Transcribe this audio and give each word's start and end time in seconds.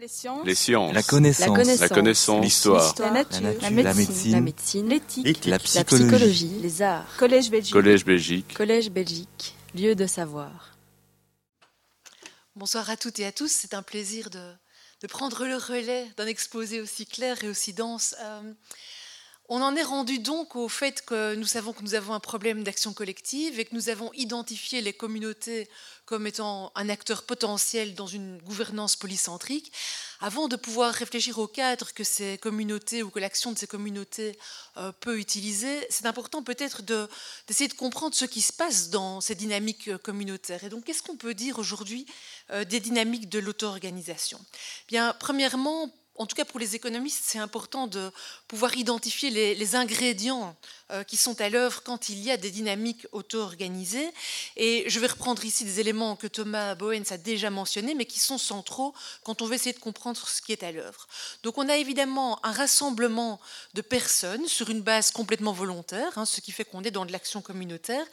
Les 0.00 0.08
sciences. 0.08 0.46
Les 0.46 0.54
sciences. 0.54 0.94
La 0.94 1.02
connaissance. 1.02 1.80
La 1.80 1.88
connaissance. 1.90 2.42
L'histoire. 2.42 2.94
La 3.00 3.10
nature. 3.10 3.40
La 3.42 3.50
nature. 3.52 3.60
La 3.62 3.68
La 3.82 3.94
médecine. 3.94 4.06
médecine. 4.06 4.32
La 4.32 4.40
médecine. 4.40 4.88
L'éthique. 4.88 5.44
La 5.44 5.50
La 5.52 5.58
psychologie. 5.58 6.04
psychologie. 6.08 6.58
Les 6.62 6.82
arts. 6.82 7.16
Collège 7.18 7.50
Belgique. 7.50 7.72
Collège 7.74 8.04
Belgique. 8.06 8.54
Collège 8.54 8.90
Belgique. 8.90 9.54
Lieu 9.74 9.94
de 9.94 10.06
savoir. 10.06 10.74
Bonsoir 12.56 12.88
à 12.88 12.96
toutes 12.96 13.18
et 13.18 13.26
à 13.26 13.32
tous. 13.32 13.50
C'est 13.52 13.74
un 13.74 13.82
plaisir 13.82 14.30
de, 14.30 14.52
de 15.02 15.06
prendre 15.06 15.44
le 15.44 15.56
relais 15.56 16.06
d'un 16.16 16.26
exposé 16.26 16.80
aussi 16.80 17.04
clair 17.04 17.42
et 17.44 17.48
aussi 17.48 17.74
dense. 17.74 18.14
Euh, 18.22 18.52
on 19.52 19.62
en 19.62 19.74
est 19.74 19.82
rendu 19.82 20.20
donc 20.20 20.54
au 20.54 20.68
fait 20.68 21.04
que 21.04 21.34
nous 21.34 21.44
savons 21.44 21.72
que 21.72 21.82
nous 21.82 21.94
avons 21.94 22.14
un 22.14 22.20
problème 22.20 22.62
d'action 22.62 22.92
collective 22.92 23.58
et 23.58 23.64
que 23.64 23.74
nous 23.74 23.88
avons 23.88 24.12
identifié 24.14 24.80
les 24.80 24.92
communautés 24.92 25.68
comme 26.10 26.26
étant 26.26 26.72
un 26.74 26.88
acteur 26.88 27.24
potentiel 27.24 27.94
dans 27.94 28.06
une 28.06 28.38
gouvernance 28.38 28.96
polycentrique, 28.96 29.72
avant 30.20 30.48
de 30.48 30.56
pouvoir 30.56 30.92
réfléchir 30.92 31.38
au 31.38 31.46
cadre 31.46 31.92
que 31.92 32.02
ces 32.02 32.36
communautés 32.38 33.02
ou 33.02 33.10
que 33.10 33.20
l'action 33.20 33.52
de 33.52 33.58
ces 33.58 33.68
communautés 33.68 34.36
euh, 34.76 34.90
peut 35.00 35.18
utiliser, 35.18 35.86
c'est 35.88 36.06
important 36.06 36.42
peut-être 36.42 36.82
de- 36.82 37.08
d'essayer 37.46 37.68
de, 37.68 37.74
comprendre 37.74 38.14
ce 38.14 38.24
qui 38.24 38.42
se 38.42 38.52
passe 38.52 38.90
dans 38.90 39.20
ces 39.20 39.36
dynamiques 39.36 39.88
euh, 39.88 39.98
communautaires. 39.98 40.64
Et 40.64 40.68
donc, 40.68 40.84
qu'est-ce 40.84 41.02
qu'on 41.02 41.16
peut 41.16 41.34
dire 41.34 41.60
aujourd'hui 41.60 42.06
euh, 42.50 42.64
des 42.64 42.80
dynamiques 42.80 43.28
de 43.28 43.38
l'auto-organisation? 43.38 44.40
Bien, 44.88 45.14
premièrement, 45.18 45.92
en 46.20 46.26
tout 46.26 46.36
cas 46.36 46.44
pour 46.44 46.60
les 46.60 46.76
économistes, 46.76 47.22
c'est 47.24 47.38
important 47.38 47.86
de 47.86 48.12
pouvoir 48.46 48.76
identifier 48.76 49.30
les, 49.30 49.74
ingrédients 49.74 50.54
euh, 50.90 51.02
qui 51.02 51.16
sont 51.16 51.40
à 51.40 51.48
l'œuvre 51.48 51.82
quand 51.82 52.10
il 52.10 52.18
y 52.18 52.30
a 52.30 52.36
des 52.36 52.50
dynamiques 52.50 53.06
auto-organisées. 53.12 54.10
Et 54.58 54.84
je 54.86 55.00
vais 55.00 55.06
reprendre 55.06 55.42
ici 55.46 55.64
des 55.64 55.80
éléments 55.80 56.16
que 56.16 56.26
Thomas 56.26 56.74
Boens 56.74 57.10
a 57.10 57.16
déjà 57.16 57.48
mentionnés, 57.48 57.94
mais 57.94 58.04
qui 58.04 58.20
sont 58.20 58.36
centraux 58.36 58.92
quand 59.24 59.40
on 59.40 59.46
veut 59.46 59.54
essayer 59.54 59.72
de 59.72 59.78
comprendre 59.78 60.28
ce 60.28 60.42
qui 60.42 60.52
est 60.52 60.62
à 60.62 60.72
l'œuvre. 60.72 61.08
Donc 61.42 61.56
on 61.56 61.66
a 61.70 61.76
évidemment 61.78 62.44
un 62.44 62.52
rassemblement 62.52 63.40
de 63.72 63.80
personnes 63.80 64.46
sur 64.46 64.68
une 64.68 64.82
base 64.82 65.12
complètement 65.12 65.52
volontaire, 65.52 66.18
hein, 66.18 66.26
ce 66.26 66.42
qui 66.42 66.52
fait 66.52 66.66
qu'on 66.66 66.84
est 66.84 66.90
dans 66.90 67.06
de 67.06 67.12
l'action 67.12 67.40
communautaire, 67.40 68.04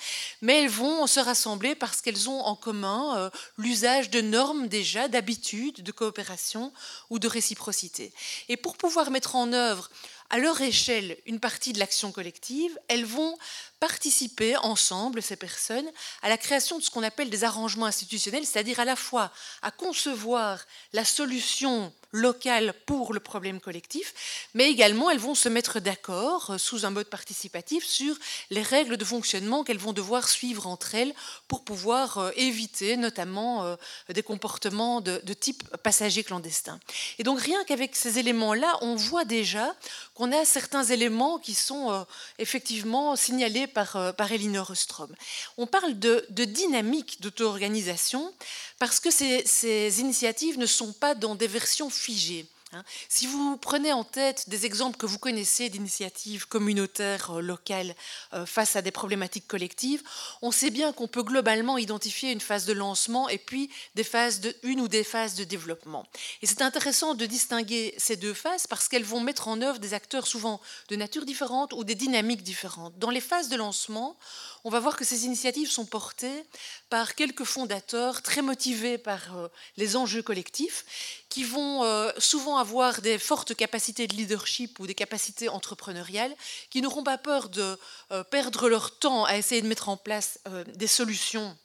mais 0.42 0.64
elles 0.64 0.70
vont 0.70 1.08
se 1.08 1.20
rassembler 1.20 1.76
parce 1.76 2.02
qu'elles 2.02 2.30
ont 2.30 2.42
en 2.42 2.56
commun 2.56 3.18
euh, 3.18 3.30
l'usage 3.58 4.10
de 4.10 4.22
normes 4.22 4.68
déjà, 4.68 5.08
d'habitudes, 5.08 5.82
de 5.82 5.92
coopération 5.92 6.72
ou 7.10 7.20
de 7.20 7.28
réciprocité. 7.28 8.14
Et 8.50 8.58
pour 8.58 8.78
pouvoir 8.78 9.12
mettre 9.12 9.36
en 9.36 9.54
œuvre 9.54 9.90
à 10.30 10.38
leur 10.38 10.60
échelle 10.62 11.18
une 11.26 11.40
partie 11.40 11.74
de 11.74 11.80
l'action 11.80 12.12
collective, 12.12 12.78
elles 12.88 13.06
vont 13.06 13.38
participer 13.80 14.58
ensemble, 14.58 15.22
ces 15.22 15.36
personnes, 15.36 15.90
à 16.22 16.30
la 16.30 16.38
création 16.38 16.78
de 16.78 16.84
ce 16.84 16.90
qu'on 16.90 17.04
appelle 17.04 17.30
des 17.30 17.44
arrangements 17.44 17.86
institutionnels, 17.86 18.46
c'est-à-dire 18.46 18.80
à 18.80 18.86
la 18.86 18.96
fois 18.96 19.32
à 19.62 19.72
concevoir 19.72 20.66
la 20.94 21.06
solution 21.06 21.94
locale 22.12 22.74
pour 22.86 23.14
le 23.14 23.20
problème 23.20 23.60
collectif, 23.60 24.50
mais 24.54 24.70
également 24.70 25.10
elles 25.10 25.20
vont 25.20 25.36
se 25.36 25.50
mettre 25.50 25.80
d'accord 25.80 26.52
euh, 26.52 26.58
sous 26.58 26.86
un 26.86 26.90
mode 26.90 27.08
participatif 27.08 27.86
sur 27.86 28.16
les 28.50 28.62
règles 28.62 28.98
de 28.98 29.06
fonctionnement 29.06 29.64
qu'elles 29.64 29.78
vont 29.78 29.94
devoir 29.94 30.28
suivre 30.30 30.68
entre 30.68 30.96
elles 30.96 31.14
pour 31.48 31.64
pouvoir 31.64 32.18
euh, 32.18 32.32
éviter 32.36 32.98
notamment 32.98 33.66
euh, 33.66 33.76
des 34.14 34.24
comportements 34.24 35.02
de, 35.02 35.20
type 35.34 35.64
passager 35.84 36.24
clandestin. 36.24 36.80
Et 37.20 37.24
donc 37.24 37.40
rien 37.40 37.64
qu'avec 37.66 37.96
ces 37.96 38.20
éléments-là, 38.20 38.78
on 38.82 38.96
voit 38.96 39.26
déjà 39.26 39.76
qu'on 40.16 40.32
a 40.32 40.46
certains 40.46 40.84
éléments 40.84 41.38
qui 41.38 41.54
sont 41.54 42.06
effectivement 42.40 43.16
signalés 43.16 43.67
par, 43.68 43.96
euh, 43.96 44.12
par 44.12 44.32
Elinor 44.32 44.72
Ostrom. 44.72 45.10
On 45.58 45.68
parle 45.68 45.98
de, 46.00 46.26
dynamique 46.30 47.22
d'auto-organisation 47.22 48.34
parce 48.80 49.00
que 49.00 49.12
ces 49.12 50.00
initiatives 50.00 50.58
ne 50.58 50.66
sont 50.66 50.94
pas 50.94 51.16
dans 51.16 51.36
des 51.36 51.48
versions 51.48 51.90
figées. 51.90 52.48
Hein. 52.78 52.84
Si 53.10 53.28
vous 53.28 53.58
prenez 53.58 53.94
en 53.94 54.04
tête 54.04 54.50
des 54.50 54.66
exemples 54.66 54.98
que 54.98 55.06
vous 55.06 55.20
connaissez 55.20 55.70
d'initiatives 55.70 56.48
communautaires 56.48 57.38
euh, 57.38 57.42
locales 57.42 57.96
euh, 58.34 58.46
face 58.46 58.76
à 58.76 58.82
des 58.82 58.92
problématiques 58.92 59.48
collectives, 59.48 60.04
on 60.42 60.52
sait 60.52 60.70
bien 60.70 60.94
qu'on 60.94 61.08
peut 61.08 61.24
globalement 61.24 61.78
identifier 61.78 62.32
une 62.32 62.42
phase 62.42 62.66
de 62.66 62.74
lancement 62.74 63.30
et 63.30 63.38
puis 63.38 63.70
des 63.96 64.04
phases 64.04 64.42
une 64.64 64.82
ou 64.82 64.88
des 64.88 65.04
phases 65.04 65.36
de 65.36 65.44
développement. 65.44 66.06
Et 66.42 66.48
c'est 66.48 66.62
intéressant 66.62 67.14
de 67.16 67.26
distinguer 67.26 67.94
ces 67.98 68.16
deux 68.16 68.34
phases 68.34 68.68
parce 68.68 68.88
qu'elles 68.88 69.04
vont 69.04 69.22
mettre 69.22 69.48
en 69.48 69.62
œuvre 69.62 69.80
des 69.80 69.94
acteurs 69.94 70.28
souvent 70.28 70.62
de 70.90 70.96
nature 70.96 71.26
différente 71.26 71.74
ou 71.74 71.84
des 71.84 71.96
dynamiques 71.96 72.44
différentes. 72.44 72.98
Dans 72.98 73.10
les 73.10 73.22
phases 73.22 73.50
de 73.50 73.56
lancement, 73.56 74.18
on 74.64 74.70
va 74.70 74.80
voir 74.80 74.98
que 74.98 75.06
ces 75.06 75.26
initiatives 75.26 75.72
sont 75.72 75.86
portées 75.86 76.44
par 76.90 77.16
quelques 77.16 77.44
fondateurs 77.44 78.22
très 78.22 78.42
motivés 78.42 78.98
par 78.98 79.38
euh, 79.38 79.48
les 79.78 79.96
enjeux 79.96 80.22
collectifs, 80.22 80.86
qui 81.30 81.44
vont 81.44 81.84
souvent 82.18 82.58
avoir 82.58 82.67
des 83.02 83.18
fortes 83.18 83.56
capacités 83.56 84.08
de 84.08 84.16
leadership 84.16 84.80
ou 84.80 84.88
des 84.88 84.96
capacités 84.96 85.50
entrepreneuriales, 85.50 86.36
qui 86.70 86.82
n'auront 86.82 87.04
pas 87.04 87.18
peur 87.18 87.50
de 87.50 87.78
euh, 88.12 88.24
perdre 88.24 88.70
leur 88.70 88.98
temps 89.00 89.26
à 89.26 89.38
essayer 89.38 89.62
de 89.62 89.68
mettre 89.68 89.90
en 89.90 89.98
place 89.98 90.40
euh, 90.48 90.64
des 90.76 90.88
solutions 90.88 91.58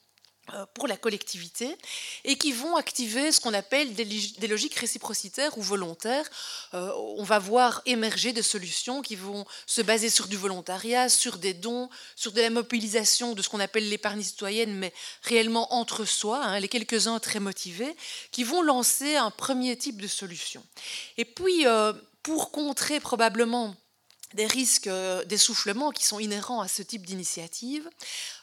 pour 0.73 0.87
la 0.87 0.97
collectivité 0.97 1.75
et 2.25 2.37
qui 2.37 2.51
vont 2.51 2.75
activer 2.75 3.31
ce 3.31 3.39
qu'on 3.39 3.53
appelle 3.53 3.93
des 3.93 4.47
logiques 4.47 4.75
réciprocitaires 4.75 5.57
ou 5.57 5.61
volontaires. 5.61 6.29
Euh, 6.73 6.91
on 7.17 7.23
va 7.23 7.39
voir 7.39 7.81
émerger 7.85 8.33
des 8.33 8.41
solutions 8.41 9.01
qui 9.01 9.15
vont 9.15 9.45
se 9.65 9.81
baser 9.81 10.09
sur 10.09 10.27
du 10.27 10.35
volontariat, 10.35 11.07
sur 11.07 11.37
des 11.37 11.53
dons, 11.53 11.89
sur 12.15 12.33
de 12.33 12.41
la 12.41 12.49
mobilisation 12.49 13.33
de 13.33 13.41
ce 13.41 13.49
qu'on 13.49 13.59
appelle 13.59 13.87
l'épargne 13.87 14.21
citoyenne, 14.21 14.73
mais 14.73 14.93
réellement 15.21 15.73
entre 15.73 16.05
soi, 16.05 16.43
hein, 16.43 16.59
les 16.59 16.67
quelques-uns 16.67 17.19
très 17.19 17.39
motivés, 17.39 17.95
qui 18.31 18.43
vont 18.43 18.61
lancer 18.61 19.15
un 19.15 19.31
premier 19.31 19.77
type 19.77 20.01
de 20.01 20.07
solution. 20.07 20.63
Et 21.17 21.25
puis, 21.25 21.65
euh, 21.65 21.93
pour 22.21 22.51
contrer 22.51 22.99
probablement 22.99 23.75
des 24.33 24.45
risques 24.47 24.87
euh, 24.87 25.23
d'essoufflement 25.25 25.91
qui 25.91 26.05
sont 26.05 26.19
inhérents 26.19 26.61
à 26.61 26.67
ce 26.67 26.81
type 26.81 27.05
d'initiative, 27.05 27.89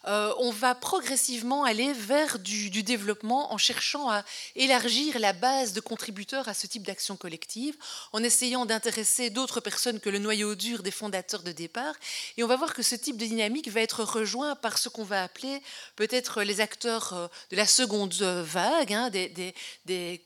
euh, 0.06 0.32
on 0.38 0.50
va 0.50 0.74
progressivement 0.74 1.64
aller 1.64 1.92
vers 1.92 2.38
du, 2.38 2.70
développement 2.82 3.52
en 3.52 3.58
cherchant 3.58 4.10
à 4.10 4.24
élargir 4.56 5.18
la 5.18 5.32
base 5.32 5.72
de 5.72 5.80
contributeurs 5.80 6.48
à 6.48 6.54
ce 6.54 6.66
type 6.66 6.86
d'action 6.86 7.16
collective, 7.16 7.76
en 8.12 8.22
essayant 8.22 8.64
d'intéresser 8.64 9.28
d'autres 9.30 9.60
personnes 9.60 10.00
que 10.00 10.08
le 10.08 10.18
noyau 10.18 10.54
dur 10.54 10.82
des 10.82 10.90
fondateurs 10.90 11.42
de 11.42 11.52
départ. 11.52 11.94
Et 12.36 12.44
on 12.44 12.46
va 12.46 12.56
voir 12.56 12.72
que 12.72 12.82
ce 12.82 12.94
type 12.94 13.18
de 13.18 13.26
dynamique 13.26 13.68
va 13.68 13.80
être 13.80 14.02
rejoint 14.04 14.56
par 14.56 14.78
ce 14.78 14.88
qu'on 14.88 15.04
va 15.04 15.22
appeler 15.22 15.62
peut-être 15.96 16.42
les 16.42 16.60
acteurs 16.60 17.12
euh, 17.12 17.28
de 17.50 17.56
la 17.56 17.66
seconde 17.66 18.14
vague, 18.14 18.92
hein, 18.92 19.10
des, 19.10 19.28
des- 19.84 20.22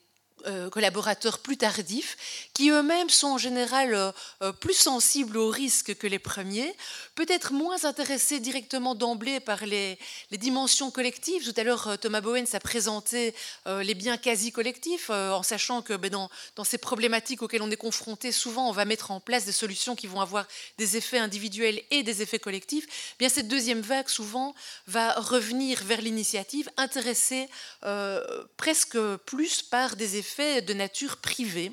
collaborateurs 0.71 1.39
plus 1.39 1.57
tardifs, 1.57 2.17
qui 2.53 2.71
eux-mêmes 2.71 3.11
sont 3.11 3.29
en 3.29 3.39
général 3.39 3.95
euh, 3.95 4.13
euh, 4.43 4.53
plus 4.53 4.75
sensibles 4.75 5.37
aux 5.37 5.49
risques 5.49 5.95
que 5.95 6.07
les 6.07 6.19
premiers, 6.19 6.75
peut-être 7.15 7.53
moins 7.53 7.85
intéressés 7.85 8.41
directement 8.41 8.95
d'emblée 8.95 9.41
par 9.41 9.65
les, 9.67 9.99
les 10.31 10.39
dimensions 10.39 10.91
collectives. 10.91 11.45
Tout 11.45 11.59
à 11.59 11.65
l'heure, 11.65 11.89
euh, 11.89 11.97
Thomas 11.97 12.21
Bowen 12.21 12.47
a 12.53 12.61
présenté 12.61 13.35
euh, 13.67 13.83
les 13.83 13.95
biens 13.95 14.19
quasi 14.19 14.53
collectifs, 14.53 15.09
euh, 15.11 15.33
en 15.33 15.43
sachant 15.43 15.83
que 15.83 15.95
ben, 15.95 16.11
dans, 16.11 16.31
dans 16.57 16.65
ces 16.65 16.79
problématiques 16.79 17.43
auxquelles 17.43 17.63
on 17.63 17.71
est 17.71 17.77
confronté, 17.77 18.33
souvent 18.33 18.69
on 18.69 18.73
va 18.73 18.85
mettre 18.85 19.11
en 19.11 19.21
place 19.21 19.45
des 19.45 19.53
solutions 19.53 19.97
qui 19.97 20.07
vont 20.07 20.21
avoir 20.21 20.47
des 20.79 20.97
effets 20.97 21.19
individuels 21.19 21.81
et 21.91 22.03
des 22.03 22.23
effets 22.23 22.39
collectifs. 22.39 23.15
Bien, 23.19 23.29
cette 23.29 23.49
deuxième 23.49 23.81
vague, 23.81 24.09
souvent, 24.09 24.55
va 24.87 25.13
revenir 25.13 25.83
vers 25.85 26.01
l'initiative, 26.01 26.69
intéressée 26.77 27.49
euh, 27.85 28.45
presque 28.57 28.99
plus 29.27 29.63
par 29.63 29.97
des 29.97 30.17
effets 30.17 30.34
de 30.39 30.75
nature 30.75 31.19
privée. 31.19 31.73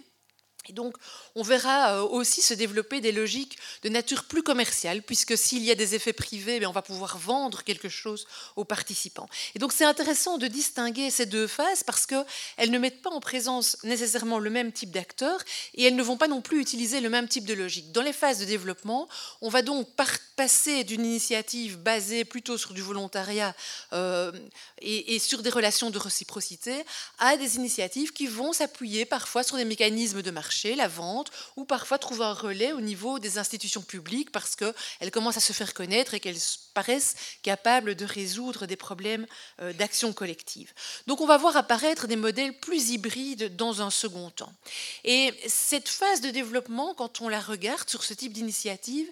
Et 0.69 0.73
donc, 0.73 0.95
on 1.35 1.41
verra 1.41 1.95
euh, 1.95 2.01
aussi 2.03 2.41
se 2.41 2.53
développer 2.53 3.01
des 3.01 3.11
logiques 3.11 3.57
de 3.83 3.89
nature 3.89 4.25
plus 4.25 4.43
commerciale, 4.43 5.01
puisque 5.01 5.37
s'il 5.37 5.63
y 5.63 5.71
a 5.71 5.75
des 5.75 5.95
effets 5.95 6.13
privés, 6.13 6.59
ben, 6.59 6.67
on 6.67 6.71
va 6.71 6.83
pouvoir 6.83 7.17
vendre 7.17 7.63
quelque 7.63 7.89
chose 7.89 8.27
aux 8.55 8.63
participants. 8.63 9.27
Et 9.55 9.59
donc, 9.59 9.73
c'est 9.73 9.85
intéressant 9.85 10.37
de 10.37 10.47
distinguer 10.47 11.09
ces 11.09 11.25
deux 11.25 11.47
phases 11.47 11.83
parce 11.83 12.05
qu'elles 12.05 12.69
ne 12.69 12.77
mettent 12.77 13.01
pas 13.01 13.09
en 13.09 13.19
présence 13.19 13.77
nécessairement 13.83 14.37
le 14.37 14.49
même 14.49 14.71
type 14.71 14.91
d'acteurs 14.91 15.41
et 15.73 15.85
elles 15.85 15.95
ne 15.95 16.03
vont 16.03 16.17
pas 16.17 16.27
non 16.27 16.41
plus 16.41 16.61
utiliser 16.61 17.01
le 17.01 17.09
même 17.09 17.27
type 17.27 17.45
de 17.45 17.53
logique. 17.53 17.91
Dans 17.91 18.03
les 18.03 18.13
phases 18.13 18.39
de 18.39 18.45
développement, 18.45 19.09
on 19.41 19.49
va 19.49 19.63
donc 19.63 19.87
passer 20.35 20.83
d'une 20.83 21.05
initiative 21.05 21.77
basée 21.77 22.23
plutôt 22.23 22.57
sur 22.57 22.73
du 22.73 22.81
volontariat 22.81 23.55
euh, 23.93 24.31
et 24.81 25.19
sur 25.19 25.41
des 25.41 25.49
relations 25.49 25.89
de 25.89 25.97
réciprocité 25.97 26.73
à 27.19 27.37
des 27.37 27.55
initiatives 27.55 28.11
qui 28.13 28.27
vont 28.27 28.53
s'appuyer 28.53 29.05
parfois 29.05 29.43
sur 29.43 29.57
des 29.57 29.65
mécanismes 29.65 30.21
de 30.21 30.31
marché 30.31 30.50
la 30.75 30.87
vente, 30.87 31.31
ou 31.55 31.65
parfois 31.65 31.97
trouver 31.97 32.25
un 32.25 32.33
relais 32.33 32.71
au 32.71 32.81
niveau 32.81 33.19
des 33.19 33.37
institutions 33.37 33.81
publiques 33.81 34.31
parce 34.31 34.55
qu'elles 34.55 35.11
commencent 35.11 35.37
à 35.37 35.41
se 35.41 35.53
faire 35.53 35.73
connaître 35.73 36.13
et 36.13 36.19
qu'elles 36.19 36.37
paraissent 36.73 37.15
capables 37.43 37.95
de 37.95 38.05
résoudre 38.05 38.65
des 38.65 38.75
problèmes 38.75 39.25
euh, 39.61 39.73
d'action 39.73 40.13
collective. 40.13 40.71
Donc 41.07 41.21
on 41.21 41.25
va 41.25 41.37
voir 41.37 41.57
apparaître 41.57 42.07
des 42.07 42.15
modèles 42.15 42.57
plus 42.59 42.91
hybrides 42.91 43.55
dans 43.55 43.81
un 43.81 43.89
second 43.89 44.29
temps. 44.29 44.53
Et 45.03 45.33
cette 45.47 45.89
phase 45.89 46.21
de 46.21 46.29
développement, 46.29 46.93
quand 46.93 47.21
on 47.21 47.29
la 47.29 47.39
regarde 47.39 47.89
sur 47.89 48.03
ce 48.03 48.13
type 48.13 48.33
d'initiative, 48.33 49.07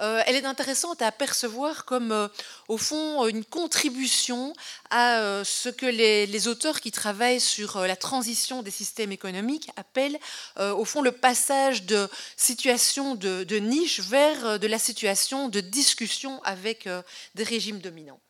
euh, 0.00 0.22
elle 0.26 0.36
est 0.36 0.44
intéressante 0.44 1.02
à 1.02 1.08
apercevoir 1.08 1.84
comme, 1.84 2.12
euh, 2.12 2.28
au 2.68 2.78
fond, 2.78 3.26
une 3.26 3.44
contribution 3.44 4.52
à 4.90 5.42
ce 5.44 5.68
que 5.68 5.86
les, 5.86 6.26
les, 6.26 6.48
auteurs 6.48 6.80
qui 6.80 6.92
travaillent 6.92 7.40
sur 7.40 7.80
la 7.80 7.96
transition 7.96 8.62
des 8.62 8.70
systèmes 8.70 9.12
économiques 9.12 9.68
appellent, 9.76 10.18
au 10.58 10.83
fond, 10.84 11.02
le 11.02 11.12
passage 11.12 11.84
de 11.84 12.08
situation 12.36 13.14
de, 13.14 13.58
niche 13.58 14.00
vers 14.00 14.58
de 14.58 14.66
la 14.66 14.78
situation 14.78 15.48
de 15.48 15.60
discussion 15.60 16.42
avec 16.42 16.88
des 17.34 17.44
régimes 17.44 17.78
dominants. 17.78 18.20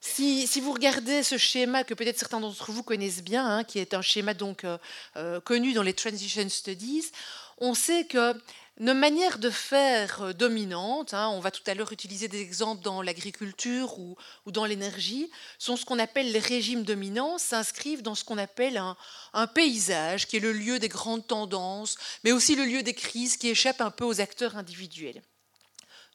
Si, 0.00 0.60
vous 0.60 0.72
regardez 0.72 1.22
ce 1.22 1.36
schéma 1.36 1.82
que 1.82 1.92
peut-être 1.92 2.18
certains 2.18 2.40
d'entre 2.40 2.70
vous 2.70 2.84
connaissent 2.84 3.22
bien, 3.22 3.44
hein, 3.44 3.64
qui 3.64 3.80
est 3.80 3.94
un 3.94 4.02
schéma 4.02 4.32
donc 4.32 4.64
euh, 4.64 4.78
euh, 5.16 5.40
connu 5.40 5.72
dans 5.72 5.82
les 5.82 5.92
Transition 5.92 6.48
Studies, 6.48 7.06
on 7.58 7.74
sait 7.74 8.04
que 8.04 8.34
nos 8.80 8.94
manières 8.94 9.38
de 9.38 9.50
faire 9.50 10.22
euh, 10.22 10.32
dominantes, 10.32 11.12
hein, 11.14 11.28
on 11.30 11.40
va 11.40 11.50
tout 11.50 11.62
à 11.66 11.74
l'heure 11.74 11.92
utiliser 11.92 12.28
des 12.28 12.40
exemples 12.40 12.82
dans 12.82 13.02
l'agriculture 13.02 13.98
ou, 13.98 14.16
dans 14.46 14.64
l'énergie, 14.64 15.30
sont 15.58 15.76
ce 15.76 15.84
qu'on 15.84 15.98
appelle 15.98 16.30
les 16.30 16.38
régimes 16.38 16.84
dominants, 16.84 17.38
s'inscrivent 17.38 18.02
dans 18.02 18.14
ce 18.14 18.24
qu'on 18.24 18.38
appelle 18.38 18.76
un, 18.76 18.96
un, 19.32 19.46
paysage, 19.46 20.26
qui 20.26 20.36
est 20.36 20.40
le 20.40 20.52
lieu 20.52 20.78
des 20.78 20.88
grandes 20.88 21.26
tendances, 21.26 21.96
mais 22.22 22.32
aussi 22.32 22.54
le 22.54 22.64
lieu 22.64 22.82
des 22.82 22.94
crises 22.94 23.36
qui 23.36 23.48
échappent 23.48 23.80
un 23.80 23.90
peu 23.90 24.04
aux 24.04 24.20
acteurs 24.20 24.56
individuels. 24.56 25.22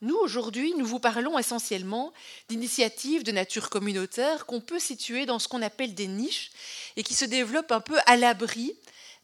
Nous, 0.02 0.18
aujourd'hui, 0.18 0.74
nous 0.78 0.86
vous 0.86 1.00
parlons 1.00 1.40
essentiellement 1.40 2.12
d'initiatives 2.50 3.24
de 3.24 3.32
nature 3.32 3.70
communautaire 3.70 4.46
qu'on 4.46 4.60
peut 4.60 4.80
situer 4.80 5.26
dans 5.26 5.40
ce 5.40 5.48
qu'on 5.48 5.62
appelle 5.62 5.96
des 5.96 6.08
niches 6.08 6.52
et 6.98 7.04
qui 7.04 7.14
se 7.14 7.24
développent 7.24 7.72
un 7.72 7.80
peu 7.80 7.98
à 8.06 8.18
l'abri 8.18 8.76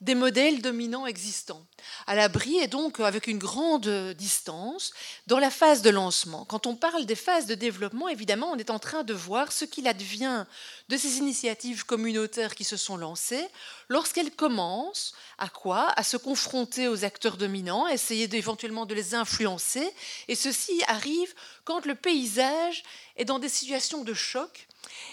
des 0.01 0.16
modèles 0.16 0.62
dominants 0.62 1.06
existants, 1.06 1.66
à 2.07 2.16
l'abri 2.16 2.57
et 2.57 2.68
donc 2.68 3.01
avec 3.01 3.28
une 3.28 3.38
grande 3.38 3.90
distance 4.18 4.94
dans 5.28 5.40
la 5.40 5.51
phase 5.51 5.81
de 5.81 5.90
lancement. 5.90 6.46
Quand 6.46 6.68
on 6.68 6.75
parle 6.75 7.06
des 7.06 7.16
phases 7.16 7.48
de 7.48 7.56
développement, 7.56 8.07
évidemment, 8.07 8.51
on 8.51 8.57
est 8.57 8.69
en 8.69 8.80
train 8.80 9.04
de 9.04 9.13
voir 9.13 9.51
ce 9.51 9.66
qu'il 9.66 9.88
advient 9.88 10.46
de 10.88 10.96
ces 10.96 11.18
initiatives 11.18 11.86
communautaires 11.86 12.56
qui 12.56 12.63
se 12.63 12.78
sont 12.78 12.96
lancées 12.96 13.46
lorsqu'elles 13.90 14.31
commencent 14.31 15.13
à 15.38 15.50
quoi? 15.50 15.90
À 15.98 16.04
se 16.04 16.16
confronter 16.16 16.88
aux 16.88 17.04
acteurs 17.04 17.36
dominants, 17.36 17.88
essayer 17.88 18.34
éventuellement 18.34 18.86
de 18.86 18.95
les 18.95 19.16
influencer. 19.16 19.88
Et 20.30 20.36
ceci 20.36 20.81
arrive 20.88 21.34
quand 21.66 21.86
le 21.86 21.95
paysage 21.95 22.84
est 23.18 23.25
dans 23.25 23.40
des 23.40 23.50
situations 23.50 24.04
de 24.06 24.13
choc 24.13 24.69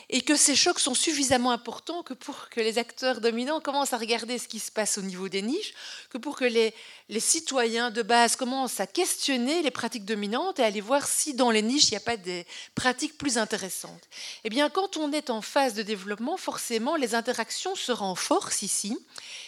et 0.09 0.21
que 0.21 0.37
ces 0.37 0.55
chocs 0.55 0.81
sont 0.81 0.95
suffisamment 0.95 1.51
importants 1.51 2.03
que 2.03 2.15
pour 2.15 2.49
que 2.49 2.61
les 2.61 2.79
acteurs 2.79 3.21
dominants 3.21 3.61
commencent 3.61 3.93
à 3.93 3.99
regarder 3.99 4.39
ce 4.39 4.49
qui 4.49 4.59
se 4.59 4.71
passe 4.71 4.99
au 4.99 5.03
niveau 5.03 5.29
des 5.29 5.43
niches, 5.43 5.75
que 6.11 6.19
pour 6.19 6.37
que 6.37 6.45
les, 6.45 6.75
les 7.09 7.21
citoyens 7.21 7.91
de 7.91 8.03
base 8.03 8.35
commencent 8.35 8.81
à 8.81 8.87
questionner 8.87 9.63
les 9.63 9.71
pratiques 9.71 10.05
dominantes 10.05 10.59
et 10.59 10.63
à 10.63 10.67
aller 10.67 10.81
voir 10.81 11.07
si 11.07 11.35
dans 11.35 11.51
les 11.51 11.63
niches, 11.63 11.89
il 11.89 11.93
n'y 11.93 11.99
a 11.99 12.01
pas 12.01 12.17
des 12.17 12.47
pratiques 12.75 13.17
plus 13.17 13.39
intéressantes. 13.39 14.03
Eh 14.43 14.51
bien, 14.51 14.69
quand 14.71 14.97
on 14.97 15.13
est 15.13 15.31
en 15.31 15.41
phase 15.41 15.75
de 15.75 15.83
développement, 15.83 16.37
forcément, 16.37 16.97
les 16.97 17.15
interactions 17.15 17.77
se 17.77 17.93
renforcent 17.93 18.63
ici. 18.63 18.99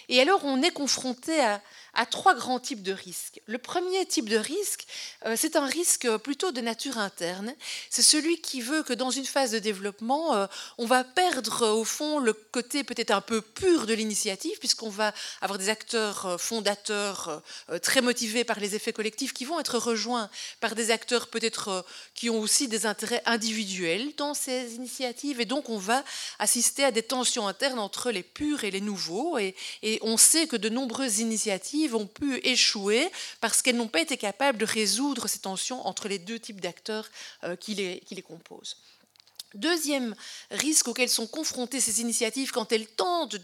Et 0.08 0.20
alors, 0.20 0.44
on 0.44 0.62
est 0.62 0.70
confronté 0.70 1.40
à, 1.40 1.60
à 1.98 2.06
trois 2.06 2.36
grands 2.36 2.60
types 2.60 2.82
de 2.84 2.92
risques. 2.92 3.40
Le 3.46 3.58
premier 3.58 4.06
type 4.06 4.28
de 4.28 4.36
risque, 4.36 4.86
euh, 5.26 5.34
c'est 5.36 5.56
un 5.56 5.66
risque 5.66 6.08
plutôt 6.18 6.52
de 6.52 6.60
nature 6.60 6.96
interne. 6.96 7.52
C'est 7.90 8.02
celui 8.02 8.40
qui 8.40 8.60
veut 8.60 8.84
que 8.84 8.92
dans 8.92 9.10
une 9.10 9.24
phase 9.24 9.50
de 9.50 9.58
développement, 9.58 10.34
euh, 10.34 10.46
on 10.78 10.86
va 10.86 11.02
perdre 11.02 11.66
au 11.66 11.84
fond 11.84 12.20
le 12.20 12.32
côté 12.32 12.84
peut-être 12.84 13.10
un 13.10 13.20
peu 13.20 13.40
pur 13.40 13.86
de 13.86 13.94
l'initiative, 13.94 14.58
puisqu'on 14.60 14.90
va 14.90 15.12
avoir 15.40 15.58
des 15.58 15.70
acteurs 15.70 16.26
euh, 16.26 16.38
fondateurs 16.38 17.42
très 17.82 18.00
motivés 18.00 18.44
par 18.44 18.60
les 18.60 18.74
effets 18.74 18.92
collectifs 18.92 19.32
qui 19.32 19.44
vont 19.44 19.60
être 19.60 19.78
rejoints 19.78 20.30
par 20.60 20.74
des 20.74 20.90
acteurs 20.90 21.28
peut-être 21.28 21.84
qui 22.14 22.30
ont 22.30 22.40
aussi 22.40 22.68
des 22.68 22.86
intérêts 22.86 23.22
individuels 23.26 24.12
dans 24.16 24.34
ces 24.34 24.74
initiatives. 24.74 25.40
Et 25.40 25.44
donc 25.44 25.68
on 25.68 25.78
va 25.78 26.04
assister 26.38 26.84
à 26.84 26.90
des 26.90 27.02
tensions 27.02 27.48
internes 27.48 27.78
entre 27.78 28.10
les 28.10 28.22
purs 28.22 28.64
et 28.64 28.70
les 28.70 28.80
nouveaux. 28.80 29.38
et 29.38 29.54
on 30.02 30.16
sait 30.16 30.46
que 30.46 30.56
de 30.56 30.68
nombreuses 30.68 31.18
initiatives 31.18 31.94
ont 31.94 32.06
pu 32.06 32.38
échouer 32.44 33.08
parce 33.40 33.62
qu'elles 33.62 33.76
n'ont 33.76 33.88
pas 33.88 34.00
été 34.00 34.16
capables 34.16 34.58
de 34.58 34.64
résoudre 34.64 35.28
ces 35.28 35.40
tensions 35.40 35.86
entre 35.86 36.08
les 36.08 36.18
deux 36.18 36.38
types 36.38 36.60
d'acteurs 36.60 37.08
euh, 37.44 37.56
qui 37.56 37.74
les 37.74 38.22
composent. 38.22 38.76
Deuxième 39.54 40.14
risque 40.50 40.88
auquel 40.88 41.08
sont 41.08 41.26
confrontées 41.26 41.80
ces 41.80 42.02
initiatives 42.02 42.50
quand 42.50 42.70
elles 42.70 42.86
tentent 42.86 43.36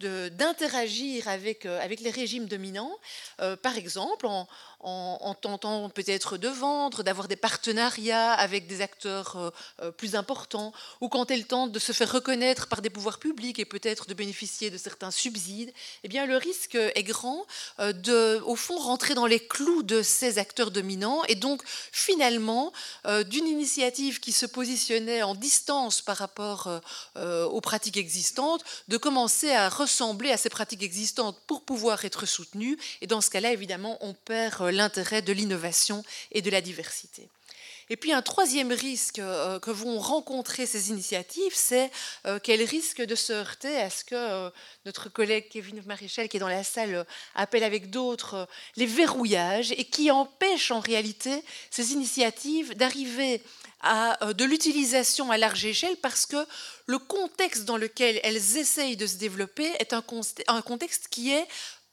d'interagir 0.00 1.26
euh, 1.26 1.80
avec 1.80 2.00
les 2.00 2.10
régimes 2.10 2.46
dominants, 2.46 2.94
euh, 3.40 3.56
par 3.56 3.78
exemple 3.78 4.26
en, 4.26 4.46
en, 4.80 5.34
tentant 5.34 5.88
peut-être 5.90 6.36
de 6.36 6.48
vendre, 6.48 7.02
d'avoir 7.02 7.28
des 7.28 7.36
partenariats 7.36 8.32
avec 8.32 8.66
des 8.66 8.80
acteurs 8.80 9.36
euh, 9.36 9.50
euh, 9.82 9.90
plus 9.90 10.14
importants, 10.14 10.72
ou 11.00 11.08
quand 11.08 11.30
elles 11.30 11.46
tentent 11.46 11.72
de 11.72 11.78
se 11.78 11.92
faire 11.92 12.12
reconnaître 12.12 12.68
par 12.68 12.80
des 12.80 12.90
pouvoirs 12.90 13.18
publics 13.18 13.58
et 13.58 13.64
peut-être 13.64 14.06
de 14.06 14.14
bénéficier 14.14 14.70
de 14.70 14.78
certains 14.78 15.10
subsides, 15.10 15.72
eh 16.04 16.08
bien 16.08 16.26
le 16.26 16.36
risque 16.36 16.76
est 16.76 17.02
grand 17.02 17.44
euh, 17.80 17.92
de, 17.92 18.40
au 18.44 18.54
fond, 18.54 18.78
rentrer 18.78 19.14
dans 19.14 19.26
les 19.26 19.40
clous 19.40 19.82
de 19.82 20.02
ces 20.02 20.38
acteurs 20.38 20.70
dominants 20.70 21.24
et 21.24 21.34
donc 21.34 21.62
finalement 21.92 22.72
d'une 23.26 23.46
initiative 23.46 24.20
qui 24.20 24.32
se 24.32 24.46
positionnait 24.46 25.22
en 25.22 25.34
distance 25.34 26.02
par 26.02 26.16
rapport 26.16 26.68
aux 27.16 27.60
pratiques 27.60 27.96
existantes, 27.96 28.64
de 28.88 28.96
commencer 28.96 29.50
à 29.50 29.68
ressembler 29.68 30.30
à 30.30 30.36
ces 30.36 30.48
pratiques 30.48 30.82
existantes 30.82 31.38
pour 31.46 31.62
pouvoir 31.62 32.04
être 32.04 32.26
soutenue. 32.26 32.78
Et 33.00 33.06
dans 33.06 33.20
ce 33.20 33.30
cas-là, 33.30 33.52
évidemment, 33.52 33.98
on 34.00 34.12
perd 34.12 34.67
l'intérêt 34.70 35.22
de 35.22 35.32
l'innovation 35.32 36.04
et 36.32 36.42
de 36.42 36.50
la 36.50 36.60
diversité. 36.60 37.28
Et 37.90 37.96
puis 37.96 38.12
un 38.12 38.22
troisième 38.22 38.72
risque 38.72 39.18
euh, 39.18 39.58
que 39.60 39.70
vont 39.70 39.98
rencontrer 39.98 40.66
ces 40.66 40.90
initiatives, 40.90 41.54
c'est 41.54 41.90
euh, 42.26 42.38
qu'elles 42.38 42.62
risquent 42.62 43.04
de 43.04 43.14
se 43.14 43.32
heurter 43.32 43.80
à 43.80 43.88
ce 43.88 44.04
que 44.04 44.14
euh, 44.14 44.50
notre 44.84 45.08
collègue 45.08 45.48
Kevin 45.48 45.82
Maréchal, 45.86 46.28
qui 46.28 46.36
est 46.36 46.40
dans 46.40 46.48
la 46.48 46.64
salle, 46.64 47.06
appelle 47.34 47.64
avec 47.64 47.90
d'autres 47.90 48.46
les 48.76 48.86
verrouillages 48.86 49.72
et 49.72 49.84
qui 49.84 50.10
empêchent 50.10 50.70
en 50.70 50.80
réalité 50.80 51.42
ces 51.70 51.92
initiatives 51.92 52.74
d'arriver 52.74 53.42
à 53.80 54.32
de 54.34 54.44
l'utilisation 54.44 55.30
à 55.30 55.38
large 55.38 55.64
échelle 55.64 55.96
parce 56.02 56.26
que 56.26 56.36
le 56.86 56.98
contexte 56.98 57.64
dans 57.64 57.76
lequel 57.76 58.18
elles 58.24 58.56
essayent 58.56 58.96
de 58.96 59.06
se 59.06 59.16
développer 59.16 59.70
est 59.78 59.92
un 59.92 60.62
contexte 60.62 61.06
qui 61.08 61.32
est 61.32 61.46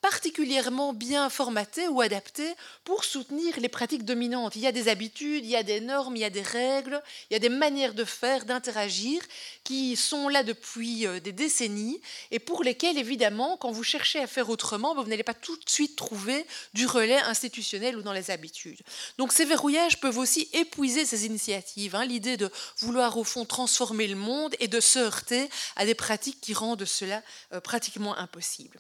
particulièrement 0.10 0.94
bien 0.94 1.32
formaté 1.32 1.88
ou 1.88 2.00
adapté 2.00 2.54
pour 2.84 3.04
soutenir 3.04 3.60
les 3.60 3.70
pratiques 3.70 4.06
dominantes. 4.06 4.56
Il 4.56 4.62
y 4.62 4.68
a 4.68 4.72
des 4.72 4.88
habitudes, 4.88 5.44
il 5.44 5.50
y 5.50 5.56
a 5.56 5.64
des 5.64 5.82
normes, 5.82 6.16
il 6.16 6.20
y 6.20 6.26
a 6.26 6.30
des 6.30 6.44
règles, 6.44 7.02
il 7.32 7.34
y 7.34 7.36
a 7.36 7.40
des 7.40 7.50
manières 7.50 7.96
de 7.96 8.04
faire, 8.04 8.46
d'interagir 8.46 9.20
qui 9.64 9.96
sont 9.96 10.30
là 10.30 10.44
depuis 10.44 11.08
euh, 11.08 11.20
des 11.20 11.32
décennies 11.32 12.00
et 12.30 12.38
pour 12.38 12.64
lesquelles, 12.64 13.00
évidemment, 13.00 13.58
quand 13.58 13.72
vous 13.72 13.82
cherchez 13.84 14.20
à 14.20 14.28
faire 14.28 14.52
autrement, 14.52 14.94
ben, 14.94 15.02
vous 15.02 15.10
n'allez 15.10 15.24
pas 15.24 15.34
tout 15.34 15.58
de 15.58 15.68
suite 15.68 15.96
trouver 15.96 16.46
du 16.76 16.86
relais 16.86 17.22
institutionnel 17.22 17.98
ou 17.98 18.04
dans 18.04 18.14
les 18.14 18.30
habitudes. 18.30 18.82
Donc 19.18 19.34
ces 19.34 19.46
verrouillages 19.46 20.00
peuvent 20.00 20.20
aussi 20.20 20.48
épuiser 20.54 21.08
ces 21.08 21.26
initiatives. 21.26 21.96
Hein. 21.96 22.06
L'idée 22.06 22.38
de 22.38 22.52
vouloir 22.78 23.18
au 23.18 23.24
fond 23.24 23.44
transformer 23.44 24.06
le 24.06 24.16
monde 24.16 24.54
et 24.60 24.68
de 24.68 24.80
se 24.80 25.00
heurter 25.00 25.50
à 25.76 25.84
des 25.84 25.96
pratiques 25.96 26.42
qui 26.42 26.54
rendent 26.54 26.86
cela 26.86 27.24
euh, 27.54 27.60
pratiquement 27.60 28.16
impossible. 28.16 28.80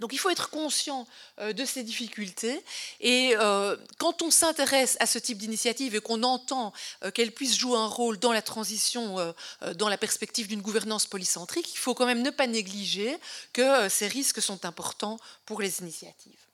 Donc 0.00 0.12
il 0.12 0.18
faut 0.18 0.30
être 0.30 0.50
conscient 0.50 1.06
euh, 1.40 1.52
de 1.52 1.64
ces 1.64 1.82
difficultés 1.82 2.62
et 3.00 3.34
euh, 3.36 3.76
quand 3.98 4.22
on 4.22 4.30
s'intéresse 4.30 4.96
à 5.00 5.06
ce 5.06 5.18
type 5.18 5.38
d'initiative 5.38 5.94
et 5.94 6.00
qu'on 6.00 6.22
entend 6.22 6.72
euh, 7.04 7.10
qu'elle 7.10 7.32
puisse 7.32 7.56
jouer 7.56 7.76
un 7.76 7.86
rôle 7.86 8.18
dans 8.18 8.32
la 8.32 8.42
transition, 8.42 9.34
dans 9.76 9.88
la 9.88 9.98
perspective 9.98 10.48
d'une 10.48 10.62
gouvernance 10.62 11.06
polycentrique, 11.06 11.72
il 11.72 11.78
faut 11.78 11.94
quand 11.94 12.06
même 12.06 12.22
ne 12.22 12.30
pas 12.30 12.46
négliger 12.46 13.16
que 13.52 13.88
ces 13.88 14.06
risques 14.06 14.42
sont 14.42 14.64
importants 14.64 15.18
pour 15.46 15.60
les 15.60 15.80
initiatives. 15.80 16.47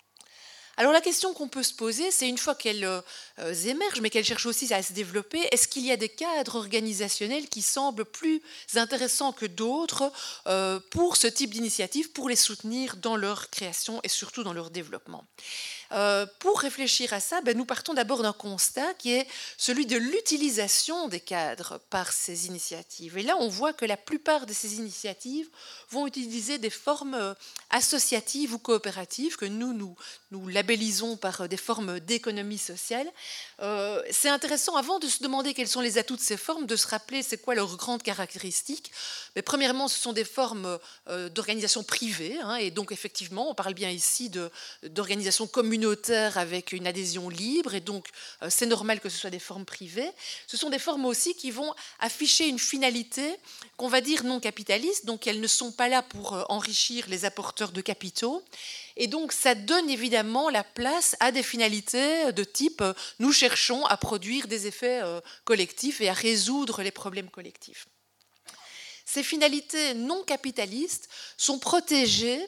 Alors 0.76 0.92
la 0.92 1.00
question 1.00 1.32
qu'on 1.34 1.48
peut 1.48 1.62
se 1.62 1.72
poser, 1.72 2.10
c'est 2.10 2.28
une 2.28 2.38
fois 2.38 2.54
qu'elles 2.54 2.84
euh, 2.84 3.54
émergent, 3.64 4.00
mais 4.00 4.10
qu'elles 4.10 4.24
cherchent 4.24 4.46
aussi 4.46 4.72
à 4.74 4.82
se 4.82 4.92
développer, 4.92 5.40
est-ce 5.52 5.68
qu'il 5.68 5.84
y 5.84 5.92
a 5.92 5.96
des 5.96 6.08
cadres 6.08 6.56
organisationnels 6.56 7.48
qui 7.48 7.62
semblent 7.62 8.04
plus 8.04 8.42
intéressants 8.74 9.32
que 9.32 9.46
d'autres 9.46 10.10
euh, 10.46 10.80
pour 10.90 11.16
ce 11.16 11.26
type 11.26 11.50
d'initiative, 11.50 12.10
pour 12.10 12.28
les 12.28 12.36
soutenir 12.36 12.96
dans 12.96 13.16
leur 13.16 13.50
création 13.50 14.00
et 14.02 14.08
surtout 14.08 14.42
dans 14.42 14.52
leur 14.52 14.70
développement? 14.70 15.24
Euh, 15.92 16.26
pour 16.40 16.60
réfléchir 16.60 17.12
à 17.12 17.20
ça, 17.20 17.40
ben, 17.42 17.56
nous 17.56 17.64
partons 17.64 17.94
d'abord 17.94 18.22
d'un 18.22 18.32
constat 18.32 18.94
qui 18.94 19.12
est 19.12 19.28
celui 19.56 19.86
de 19.86 19.96
l'utilisation 19.96 21.08
des 21.08 21.20
cadres 21.20 21.78
par 21.90 22.12
ces 22.12 22.46
initiatives. 22.46 23.16
Et 23.16 23.22
là, 23.22 23.36
on 23.38 23.48
voit 23.48 23.72
que 23.72 23.84
la 23.84 23.96
plupart 23.96 24.46
de 24.46 24.52
ces 24.52 24.74
initiatives 24.76 25.48
vont 25.90 26.06
utiliser 26.06 26.58
des 26.58 26.70
formes 26.70 27.36
associatives 27.70 28.54
ou 28.54 28.58
coopératives 28.58 29.36
que 29.36 29.44
nous, 29.44 29.72
nous, 29.72 29.94
nous 30.32 30.48
par 31.20 31.42
euh, 31.42 31.48
des 31.48 31.56
formes 31.56 32.00
d'économie 32.00 32.58
sociale. 32.58 33.10
c'est 34.10 34.28
intéressant, 34.28 34.76
avant 34.76 34.98
de 34.98 35.06
se 35.06 35.22
demander 35.22 35.54
quels 35.54 35.68
sont 35.68 35.80
les 35.80 35.98
atouts 35.98 36.16
de 36.16 36.20
ces 36.20 36.36
formes, 36.36 36.66
de 36.66 36.76
se 36.76 36.86
rappeler 36.86 37.22
c'est 37.22 37.38
quoi 37.38 37.54
leurs 37.54 37.76
grandes 37.76 38.02
caractéristiques. 38.02 38.90
Mais 39.36 39.42
premièrement, 39.42 39.88
ce 39.88 39.98
sont 39.98 40.12
des 40.12 40.24
formes 40.24 40.78
d'organisation 41.30 41.82
privée, 41.82 42.38
hein, 42.42 42.56
et 42.56 42.70
donc 42.70 42.92
effectivement, 42.92 43.50
on 43.50 43.54
parle 43.54 43.74
bien 43.74 43.90
ici 43.90 44.30
d'organisation 44.82 45.46
communautaire 45.46 46.38
avec 46.38 46.72
une 46.72 46.86
adhésion 46.86 47.28
libre, 47.28 47.74
et 47.74 47.80
donc 47.80 48.08
euh, 48.42 48.48
c'est 48.50 48.66
normal 48.66 49.00
que 49.00 49.08
ce 49.08 49.18
soit 49.18 49.30
des 49.30 49.38
formes 49.38 49.64
privées. 49.64 50.10
Ce 50.46 50.56
sont 50.56 50.70
des 50.70 50.78
formes 50.78 51.04
aussi 51.06 51.34
qui 51.34 51.50
vont 51.50 51.72
afficher 52.00 52.48
une 52.48 52.58
finalité 52.58 53.36
qu'on 53.76 53.88
va 53.88 54.00
dire 54.00 54.24
non 54.24 54.40
capitaliste, 54.40 55.06
donc 55.06 55.26
elles 55.26 55.40
ne 55.40 55.46
sont 55.46 55.72
pas 55.72 55.88
là 55.88 56.02
pour 56.02 56.34
euh, 56.34 56.42
enrichir 56.48 57.06
les 57.08 57.24
apporteurs 57.24 57.72
de 57.72 57.80
capitaux. 57.80 58.42
Et 58.96 59.06
donc 59.06 59.32
ça 59.32 59.54
donne 59.54 59.90
évidemment 59.90 60.50
la 60.50 60.64
place 60.64 61.16
à 61.20 61.32
des 61.32 61.42
finalités 61.42 62.32
de 62.32 62.44
type 62.44 62.80
euh, 62.80 62.92
nous 63.18 63.32
cherchons 63.32 63.84
à 63.86 63.96
produire 63.96 64.46
des 64.46 64.66
effets 64.66 65.00
collectifs 65.44 66.00
et 66.00 66.08
à 66.08 66.12
résoudre 66.12 66.82
les 66.82 66.90
problèmes 66.90 67.30
collectifs. 67.30 67.86
Ces 69.04 69.22
finalités 69.22 69.94
non 69.94 70.22
capitalistes 70.22 71.08
sont 71.36 71.58
protégées 71.58 72.40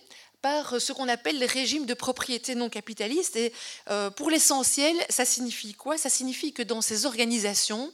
par 0.42 0.80
ce 0.80 0.92
qu'on 0.92 1.08
appelle 1.08 1.38
les 1.38 1.46
régimes 1.46 1.86
de 1.86 1.94
propriété 1.94 2.54
non 2.54 2.68
capitaliste. 2.68 3.36
Et 3.36 3.52
euh, 3.90 4.10
pour 4.10 4.30
l'essentiel, 4.30 4.96
ça 5.10 5.24
signifie 5.24 5.74
quoi? 5.74 5.98
Ça 5.98 6.08
signifie 6.08 6.52
que 6.52 6.62
dans 6.62 6.80
ces 6.80 7.04
organisations, 7.06 7.92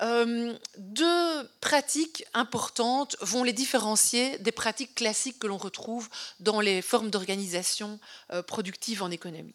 euh, 0.00 0.54
deux 0.76 1.48
pratiques 1.60 2.24
importantes 2.32 3.16
vont 3.20 3.42
les 3.42 3.52
différencier 3.52 4.38
des 4.38 4.52
pratiques 4.52 4.94
classiques 4.94 5.38
que 5.38 5.46
l'on 5.46 5.56
retrouve 5.56 6.08
dans 6.38 6.60
les 6.60 6.82
formes 6.82 7.10
d'organisation 7.10 7.98
euh, 8.32 8.42
productive 8.42 9.02
en 9.02 9.10
économie. 9.10 9.54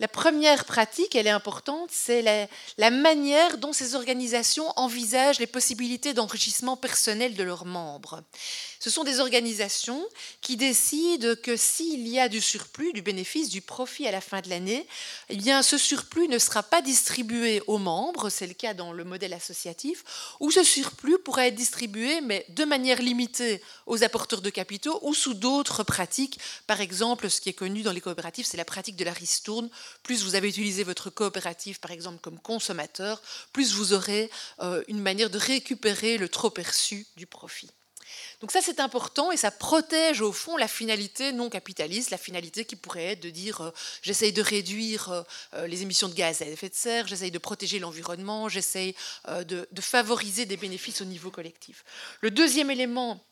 La 0.00 0.08
première 0.08 0.64
pratique, 0.64 1.14
elle 1.14 1.26
est 1.26 1.30
importante, 1.30 1.90
c'est 1.92 2.22
la, 2.78 2.90
manière 2.90 3.58
dont 3.58 3.72
ces 3.72 3.94
organisations 3.94 4.72
envisagent 4.76 5.38
les 5.38 5.46
possibilités 5.46 6.14
d'enrichissement 6.14 6.76
personnel 6.76 7.34
de 7.34 7.42
leurs 7.42 7.64
membres. 7.64 8.22
Ce 8.80 8.90
sont 8.90 9.04
des 9.04 9.20
organisations 9.20 10.04
qui 10.40 10.56
décident 10.56 11.34
que 11.42 11.56
s'il 11.56 12.08
y 12.08 12.18
a 12.18 12.28
du 12.28 12.40
surplus, 12.40 12.92
du 12.92 13.02
bénéfice, 13.02 13.48
du 13.48 13.60
profit 13.60 14.06
à 14.06 14.10
la 14.10 14.20
fin 14.20 14.40
de 14.40 14.48
l'année, 14.48 14.86
eh 15.28 15.36
bien 15.36 15.62
ce 15.62 15.78
surplus 15.78 16.28
ne 16.28 16.38
sera 16.38 16.62
pas 16.62 16.82
distribué 16.82 17.62
aux 17.66 17.78
membres, 17.78 18.28
c'est 18.28 18.46
le 18.46 18.54
cas 18.54 18.74
dans 18.74 18.92
le 18.92 19.04
modèle 19.04 19.32
associatif, 19.34 19.81
ou 20.40 20.50
ce 20.50 20.64
surplus 20.64 21.18
pourrait 21.18 21.48
être 21.48 21.54
distribué, 21.54 22.20
mais 22.20 22.44
de 22.50 22.64
manière 22.64 23.00
limitée 23.00 23.62
aux 23.86 24.02
apporteurs 24.02 24.42
de 24.42 24.50
capitaux 24.50 24.98
ou 25.02 25.14
sous 25.14 25.34
d'autres 25.34 25.82
pratiques. 25.82 26.38
Par 26.66 26.80
exemple, 26.80 27.28
ce 27.30 27.40
qui 27.40 27.48
est 27.48 27.54
connu 27.54 27.82
dans 27.82 27.92
les 27.92 28.00
coopératives, 28.00 28.46
c'est 28.46 28.56
la 28.56 28.64
pratique 28.64 28.96
de 28.96 29.04
la 29.04 29.12
ristourne. 29.12 29.68
Plus 30.02 30.22
vous 30.24 30.34
avez 30.34 30.48
utilisé 30.48 30.84
votre 30.84 31.10
coopérative, 31.10 31.80
par 31.80 31.90
exemple, 31.90 32.20
comme 32.20 32.38
consommateur, 32.38 33.22
plus 33.52 33.74
vous 33.74 33.92
aurez 33.92 34.30
euh, 34.60 34.82
une 34.88 35.00
manière 35.00 35.30
de 35.30 35.38
récupérer 35.38 36.18
le 36.18 36.28
trop 36.28 36.50
perçu 36.50 37.06
du 37.16 37.26
profit. 37.26 37.70
Donc 38.42 38.50
ça, 38.50 38.60
c'est 38.60 38.80
important 38.80 39.30
et 39.30 39.36
ça 39.36 39.52
protège 39.52 40.20
au 40.20 40.32
fond 40.32 40.56
la 40.56 40.66
finalité 40.66 41.32
non 41.32 41.48
capitaliste, 41.48 42.10
la 42.10 42.18
finalité 42.18 42.64
qui 42.64 42.74
pourrait 42.74 43.12
être 43.12 43.22
de 43.22 43.30
dire 43.30 43.60
euh, 43.60 43.70
j'essaye 44.02 44.32
de 44.32 44.42
réduire 44.42 45.12
euh, 45.12 45.22
euh, 45.54 45.66
les 45.68 45.82
émissions 45.82 46.08
de 46.08 46.14
gaz 46.14 46.42
à 46.42 46.46
effet 46.46 46.68
de 46.68 46.74
serre, 46.74 47.06
j'essaye 47.06 47.30
de 47.30 47.38
protéger 47.38 47.78
l'environnement, 47.78 48.48
j'essaye 48.48 48.96
de, 49.28 49.68
de 49.70 49.80
favoriser 49.80 50.44
des 50.44 50.56
bénéfices 50.56 51.00
au 51.00 51.04
niveau 51.04 51.30
collectif. 51.30 51.84
Le 52.20 52.32
deuxième 52.32 52.70
élément 52.70 53.22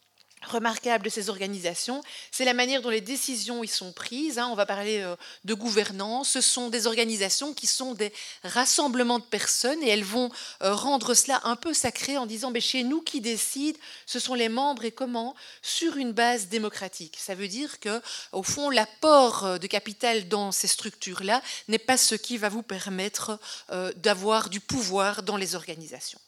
remarquable 0.42 1.04
de 1.04 1.10
ces 1.10 1.28
organisations, 1.28 2.02
c'est 2.30 2.44
la 2.44 2.54
manière 2.54 2.82
dont 2.82 2.90
les 2.90 3.00
décisions 3.00 3.62
y 3.62 3.68
sont 3.68 3.92
prises. 3.92 4.38
Hein. 4.38 4.48
On 4.50 4.54
va 4.54 4.66
parler 4.66 4.98
euh, 4.98 5.16
de 5.44 5.54
gouvernance. 5.54 6.30
Ce 6.30 6.40
sont 6.40 6.68
des 6.68 6.86
organisations 6.86 7.52
qui 7.52 7.66
sont 7.66 7.94
des 7.94 8.12
rassemblements 8.44 9.18
de 9.18 9.24
personnes 9.24 9.82
et 9.82 9.88
elles 9.88 10.04
vont 10.04 10.30
euh, 10.62 10.74
rendre 10.74 11.14
cela 11.14 11.40
un 11.44 11.56
peu 11.56 11.74
sacré 11.74 12.16
en 12.16 12.26
disant 12.26 12.50
mais 12.50 12.60
chez 12.60 12.82
nous 12.82 13.02
qui 13.02 13.20
décide, 13.20 13.76
ce 14.06 14.18
sont 14.18 14.34
les 14.34 14.48
membres 14.48 14.84
et 14.84 14.92
comment? 14.92 15.34
Sur 15.62 15.96
une 15.96 16.12
base 16.12 16.48
démocratique. 16.48 17.16
Ça 17.18 17.34
veut 17.34 17.48
dire 17.48 17.78
que 17.80 18.00
au 18.32 18.42
fond 18.42 18.70
l'apport 18.70 19.44
euh, 19.44 19.58
de 19.58 19.66
capital 19.66 20.28
dans 20.28 20.52
ces 20.52 20.68
structures-là 20.68 21.42
n'est 21.68 21.78
pas 21.78 21.96
ce 21.96 22.14
qui 22.14 22.38
va 22.38 22.48
vous 22.48 22.62
permettre 22.62 23.38
d'avoir 23.96 24.48
du 24.48 24.60
pouvoir 24.60 25.22
dans 25.22 25.36
les 25.36 25.54
organisations. 25.54 26.20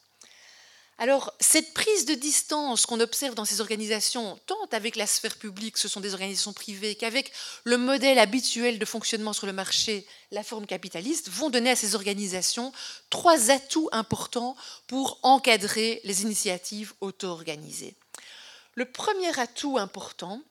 Alors, 0.99 1.33
cette 1.39 1.73
prise 1.73 2.05
de 2.05 2.13
distance 2.13 2.85
qu'on 2.85 2.99
observe 2.99 3.33
dans 3.33 3.45
ces 3.45 3.61
organisations, 3.61 4.39
tant 4.45 4.65
avec 4.71 4.95
la 4.95 5.07
sphère 5.07 5.37
publique, 5.37 5.77
ce 5.77 5.87
sont 5.87 6.01
des 6.01 6.13
organisations 6.13 6.53
privées, 6.53 6.95
qu'avec 6.95 7.31
le 7.63 7.77
modèle 7.77 8.19
habituel 8.19 8.77
de 8.77 8.85
fonctionnement 8.85 9.33
sur 9.33 9.47
le 9.47 9.53
marché, 9.53 10.05
la 10.31 10.43
forme 10.43 10.67
capitaliste, 10.67 11.29
vont 11.29 11.49
donner 11.49 11.71
à 11.71 11.75
ces 11.75 11.95
organisations 11.95 12.71
trois 13.09 13.49
atouts 13.49 13.89
importants 13.91 14.55
pour 14.87 15.19
encadrer 15.23 15.99
les 16.03 16.21
initiatives 16.21 16.93
auto-organisées. 17.01 17.95
Le 18.75 18.85
premier 18.85 19.39
atout 19.39 19.79
important, 19.79 20.41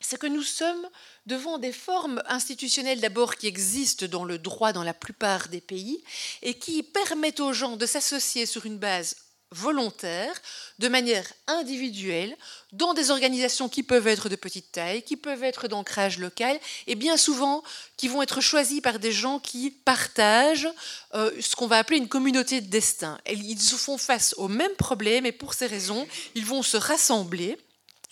c'est 0.00 0.18
que 0.18 0.26
nous 0.26 0.42
sommes 0.42 0.88
devant 1.26 1.58
des 1.58 1.72
formes 1.72 2.22
institutionnelles 2.26 3.00
d'abord 3.00 3.36
qui 3.36 3.46
existent 3.46 4.06
dans 4.06 4.24
le 4.24 4.38
droit 4.38 4.72
dans 4.72 4.84
la 4.84 4.94
plupart 4.94 5.48
des 5.48 5.60
pays 5.60 6.02
et 6.42 6.58
qui 6.58 6.82
permettent 6.82 7.40
aux 7.40 7.52
gens 7.52 7.76
de 7.76 7.86
s'associer 7.86 8.46
sur 8.46 8.66
une 8.66 8.78
base 8.78 9.16
volontaires, 9.50 10.34
de 10.78 10.88
manière 10.88 11.24
individuelle, 11.46 12.36
dans 12.72 12.94
des 12.94 13.10
organisations 13.10 13.68
qui 13.68 13.82
peuvent 13.82 14.06
être 14.06 14.28
de 14.28 14.36
petite 14.36 14.72
taille, 14.72 15.02
qui 15.02 15.16
peuvent 15.16 15.42
être 15.42 15.68
d'ancrage 15.68 16.18
local, 16.18 16.58
et 16.86 16.94
bien 16.94 17.16
souvent 17.16 17.62
qui 17.96 18.08
vont 18.08 18.22
être 18.22 18.40
choisies 18.40 18.80
par 18.80 18.98
des 18.98 19.12
gens 19.12 19.38
qui 19.38 19.70
partagent 19.70 20.68
euh, 21.14 21.30
ce 21.40 21.56
qu'on 21.56 21.66
va 21.66 21.78
appeler 21.78 21.98
une 21.98 22.08
communauté 22.08 22.60
de 22.60 22.68
destin. 22.68 23.18
Ils 23.26 23.60
se 23.60 23.76
font 23.76 23.98
face 23.98 24.34
aux 24.36 24.48
mêmes 24.48 24.76
problèmes 24.76 25.26
et 25.26 25.32
pour 25.32 25.54
ces 25.54 25.66
raisons, 25.66 26.06
ils 26.34 26.44
vont 26.44 26.62
se 26.62 26.76
rassembler 26.76 27.58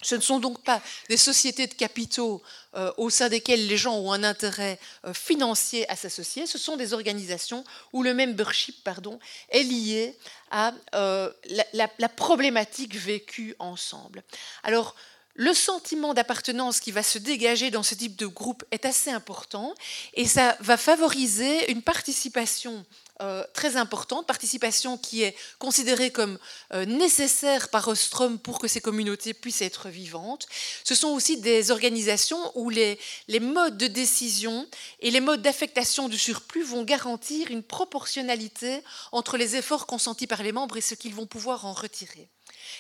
ce 0.03 0.15
ne 0.15 0.21
sont 0.21 0.39
donc 0.39 0.63
pas 0.63 0.83
des 1.09 1.17
sociétés 1.17 1.67
de 1.67 1.75
capitaux 1.75 2.43
euh, 2.75 2.93
au 2.99 3.09
sein 3.09 3.29
desquelles 3.29 3.67
les 3.67 3.77
gens 3.79 3.97
ont 3.97 4.13
un 4.13 4.25
intérêt 4.25 4.79
euh, 5.05 5.15
financier 5.15 5.89
à 5.91 5.97
s'associer, 5.97 6.47
ce 6.47 6.59
sont 6.59 6.77
des 6.77 6.93
organisations 6.93 7.65
où 7.93 8.03
le 8.03 8.13
membership 8.13 8.85
pardon, 8.85 9.19
est 9.49 9.63
lié 9.63 10.17
à 10.51 10.75
euh, 10.95 11.33
la, 11.73 11.89
la, 11.99 12.09
problématique 12.09 12.95
vécue 12.95 13.57
ensemble. 13.59 14.23
Alors, 14.63 14.95
le 15.35 15.53
sentiment 15.53 16.15
d'appartenance 16.15 16.81
qui 16.81 16.93
va 16.93 17.03
se 17.03 17.19
dégager 17.19 17.71
dans 17.71 17.83
ce 17.83 17.95
type 17.95 18.17
de 18.17 18.27
groupe 18.27 18.65
est 18.71 18.87
assez 18.87 19.11
important 19.11 19.75
et 20.15 20.27
ça 20.27 20.57
va 20.61 20.77
favoriser 20.77 21.71
une 21.71 21.83
participation 21.83 22.85
euh, 23.23 23.45
très 23.55 23.77
importante, 23.77 24.27
participation 24.27 24.99
qui 24.99 25.23
est 25.23 25.35
considérée 25.59 26.11
comme 26.11 26.39
euh, 26.75 26.85
nécessaire 26.85 27.71
par 27.71 27.89
Ostrom 27.89 28.39
pour 28.39 28.59
que 28.59 28.69
ces 28.69 28.81
communautés 28.81 29.33
puissent 29.33 29.63
être 29.63 29.89
vivantes. 29.89 30.47
Ce 30.85 30.95
sont 30.95 31.09
aussi 31.09 31.41
des 31.41 31.71
organisations 31.71 32.53
où 32.55 32.69
les, 32.69 32.99
les 33.29 33.41
modes 33.41 33.79
de 33.79 33.87
décision 33.87 34.67
et 35.01 35.11
les 35.11 35.21
modes 35.21 35.43
d'affectation 35.43 36.09
du 36.09 36.19
surplus 36.19 36.65
vont 36.65 36.85
garantir 36.85 37.51
une 37.51 37.63
proportionnalité 37.63 38.83
entre 39.13 39.37
les 39.37 39.57
efforts 39.57 39.87
consentis 39.87 40.27
par 40.27 40.43
les 40.43 40.53
membres 40.53 40.77
et 40.77 40.83
ce 40.83 40.95
qu'ils 40.95 41.15
vont 41.15 41.27
pouvoir 41.27 41.65
en 41.65 41.73
retirer. 41.73 42.29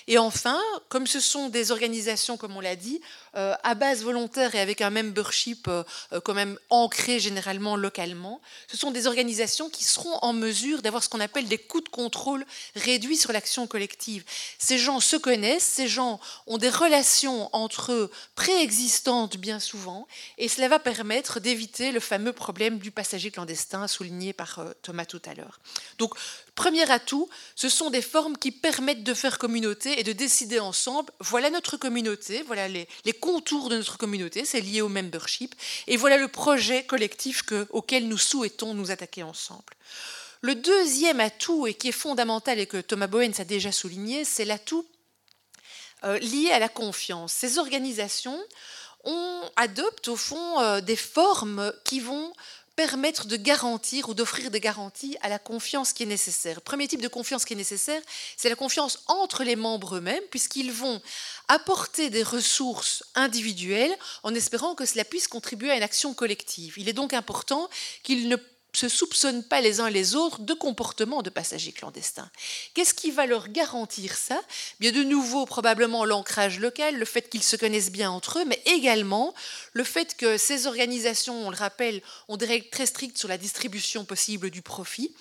Et 0.06 0.18
enfin, 0.18 0.60
comme 0.88 1.06
ce 1.06 1.20
sont 1.20 1.48
des 1.48 1.70
organisations, 1.70 2.36
comme 2.36 2.56
on 2.56 2.60
l'a 2.60 2.76
dit, 2.76 3.00
euh, 3.36 3.54
à 3.62 3.74
base 3.74 4.02
volontaire 4.02 4.54
et 4.54 4.60
avec 4.60 4.80
un 4.80 4.90
membership 4.90 5.68
euh, 5.68 5.82
euh, 6.12 6.20
quand 6.20 6.32
même 6.32 6.58
ancré 6.70 7.20
généralement 7.20 7.76
localement, 7.76 8.40
ce 8.66 8.76
sont 8.76 8.90
des 8.90 9.06
organisations 9.06 9.68
qui 9.68 9.84
seront 9.84 10.18
en 10.22 10.32
mesure 10.32 10.80
d'avoir 10.80 11.04
ce 11.04 11.08
qu'on 11.08 11.20
appelle 11.20 11.46
des 11.46 11.58
coûts 11.58 11.80
de 11.82 11.88
contrôle 11.88 12.46
réduits 12.76 13.16
sur 13.16 13.32
l'action 13.32 13.66
collective. 13.66 14.24
Ces 14.58 14.78
gens 14.78 15.00
se 15.00 15.16
connaissent, 15.16 15.64
ces 15.64 15.88
gens 15.88 16.18
ont 16.46 16.58
des 16.58 16.70
relations 16.70 17.50
entre 17.54 17.92
eux 17.92 18.10
préexistantes 18.36 19.36
bien 19.36 19.60
souvent, 19.60 20.06
et 20.38 20.48
cela 20.48 20.68
va 20.68 20.78
permettre 20.78 21.40
d'éviter 21.40 21.92
le 21.92 22.00
fameux 22.00 22.32
problème 22.32 22.78
du 22.78 22.90
passager 22.90 23.30
clandestin 23.30 23.86
souligné 23.86 24.32
par 24.32 24.64
Thomas 24.82 25.04
tout 25.04 25.22
à 25.26 25.34
l'heure. 25.34 25.60
Donc, 25.98 26.14
premier 26.54 26.90
atout, 26.90 27.28
ce 27.54 27.68
sont 27.68 27.90
des 27.90 28.02
formes 28.02 28.36
qui 28.38 28.50
permettent 28.50 29.04
de 29.04 29.14
faire 29.14 29.38
communauté 29.38 29.75
et 29.84 30.02
de 30.02 30.12
décider 30.12 30.58
ensemble, 30.58 31.12
voilà 31.20 31.50
notre 31.50 31.76
communauté, 31.76 32.42
voilà 32.42 32.68
les, 32.68 32.86
contours 33.20 33.68
de 33.68 33.76
notre 33.76 33.98
communauté, 33.98 34.44
c'est 34.44 34.60
lié 34.60 34.80
au 34.80 34.88
membership, 34.88 35.54
et 35.86 35.96
voilà 35.96 36.16
le 36.16 36.28
projet 36.28 36.84
collectif 36.84 37.42
auquel 37.70 38.08
nous 38.08 38.18
souhaitons 38.18 38.74
nous 38.74 38.90
attaquer 38.90 39.22
ensemble. 39.22 39.74
Le 40.40 40.54
deuxième 40.54 41.20
atout, 41.20 41.66
et 41.66 41.74
qui 41.74 41.88
est 41.88 41.92
fondamental 41.92 42.58
et 42.58 42.66
que 42.66 42.80
Thomas 42.80 43.06
Bowen 43.06 43.32
a 43.38 43.44
déjà 43.44 43.72
souligné, 43.72 44.24
c'est 44.24 44.44
l'atout 44.44 44.86
euh, 46.04 46.18
lié 46.18 46.50
à 46.50 46.58
la 46.58 46.68
confiance. 46.68 47.32
Ces 47.32 47.58
organisations 47.58 48.40
on 49.06 49.50
adoptent 49.54 50.08
au 50.08 50.16
fond 50.16 50.60
euh, 50.60 50.80
des 50.80 50.96
formes 50.96 51.72
qui 51.84 52.00
vont 52.00 52.32
permettre 52.76 53.26
de 53.26 53.36
garantir 53.36 54.08
ou 54.08 54.14
d'offrir 54.14 54.50
des 54.50 54.60
garanties 54.60 55.16
à 55.22 55.28
la 55.28 55.38
confiance 55.38 55.92
qui 55.94 56.02
est 56.02 56.06
nécessaire. 56.06 56.56
Le 56.56 56.60
premier 56.60 56.86
type 56.86 57.00
de 57.00 57.08
confiance 57.08 57.46
qui 57.46 57.54
est 57.54 57.56
nécessaire, 57.56 58.00
c'est 58.36 58.50
la 58.50 58.54
confiance 58.54 59.02
entre 59.06 59.42
les 59.42 59.56
membres 59.56 59.96
eux-mêmes, 59.96 60.22
puisqu'ils 60.30 60.72
vont 60.72 61.00
apporter 61.48 62.10
des 62.10 62.22
ressources 62.22 63.02
individuelles 63.14 63.94
en 64.22 64.34
espérant 64.34 64.74
que 64.74 64.84
cela 64.84 65.04
puisse 65.04 65.26
contribuer 65.26 65.70
à 65.70 65.76
une 65.76 65.82
action 65.82 66.12
collective. 66.12 66.74
Il 66.76 66.88
est 66.88 66.92
donc 66.92 67.14
important 67.14 67.68
qu'ils 68.02 68.28
ne 68.28 68.36
se 68.76 68.88
soupçonnent 68.88 69.42
pas 69.42 69.60
les 69.60 69.80
uns 69.80 69.88
les 69.88 70.14
autres 70.14 70.40
de 70.40 70.52
comportements 70.52 71.22
de 71.22 71.30
passagers 71.30 71.72
clandestins. 71.72 72.30
Qu'est-ce 72.74 72.92
qui 72.92 73.10
va 73.10 73.24
leur 73.26 73.48
garantir 73.48 74.14
ça? 74.14 74.38
Bien 74.80 74.92
de 74.92 75.02
nouveau 75.02 75.46
probablement 75.46 76.04
l'ancrage 76.04 76.60
local, 76.60 76.96
le 76.96 77.04
fait 77.06 77.30
qu'ils 77.30 77.42
se 77.42 77.56
connaissent 77.56 77.90
bien 77.90 78.10
entre 78.10 78.40
eux, 78.40 78.44
mais 78.44 78.60
également 78.66 79.34
le 79.72 79.82
fait 79.82 80.16
que 80.16 80.36
ces 80.36 80.66
organisations, 80.66 81.46
on 81.46 81.50
le 81.50 81.56
rappelle, 81.56 82.02
ont 82.28 82.36
des 82.36 82.46
règles 82.46 82.68
très 82.68 82.86
strictes 82.86 83.16
sur 83.16 83.28
la 83.28 83.38
distribution 83.38 84.04
possible 84.04 84.50
du 84.50 84.60
profit. 84.60 85.14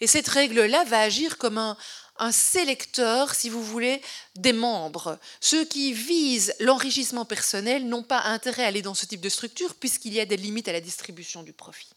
Et 0.00 0.06
cette 0.06 0.28
règle-là 0.28 0.84
va 0.84 1.00
agir 1.00 1.36
comme 1.36 1.58
un, 1.58 1.76
un 2.18 2.32
sélecteur, 2.32 3.34
si 3.34 3.48
vous 3.48 3.64
voulez, 3.64 4.00
des 4.36 4.52
membres. 4.52 5.18
Ceux 5.40 5.64
qui 5.64 5.92
visent 5.92 6.54
l'enrichissement 6.60 7.24
personnel 7.24 7.88
n'ont 7.88 8.04
pas 8.04 8.22
intérêt 8.22 8.64
à 8.64 8.68
aller 8.68 8.82
dans 8.82 8.94
ce 8.94 9.06
type 9.06 9.20
de 9.20 9.28
structure 9.28 9.74
puisqu'il 9.74 10.14
y 10.14 10.20
a 10.20 10.26
des 10.26 10.36
limites 10.36 10.68
à 10.68 10.72
la 10.72 10.80
distribution 10.80 11.42
du 11.42 11.52
profit. 11.52 11.90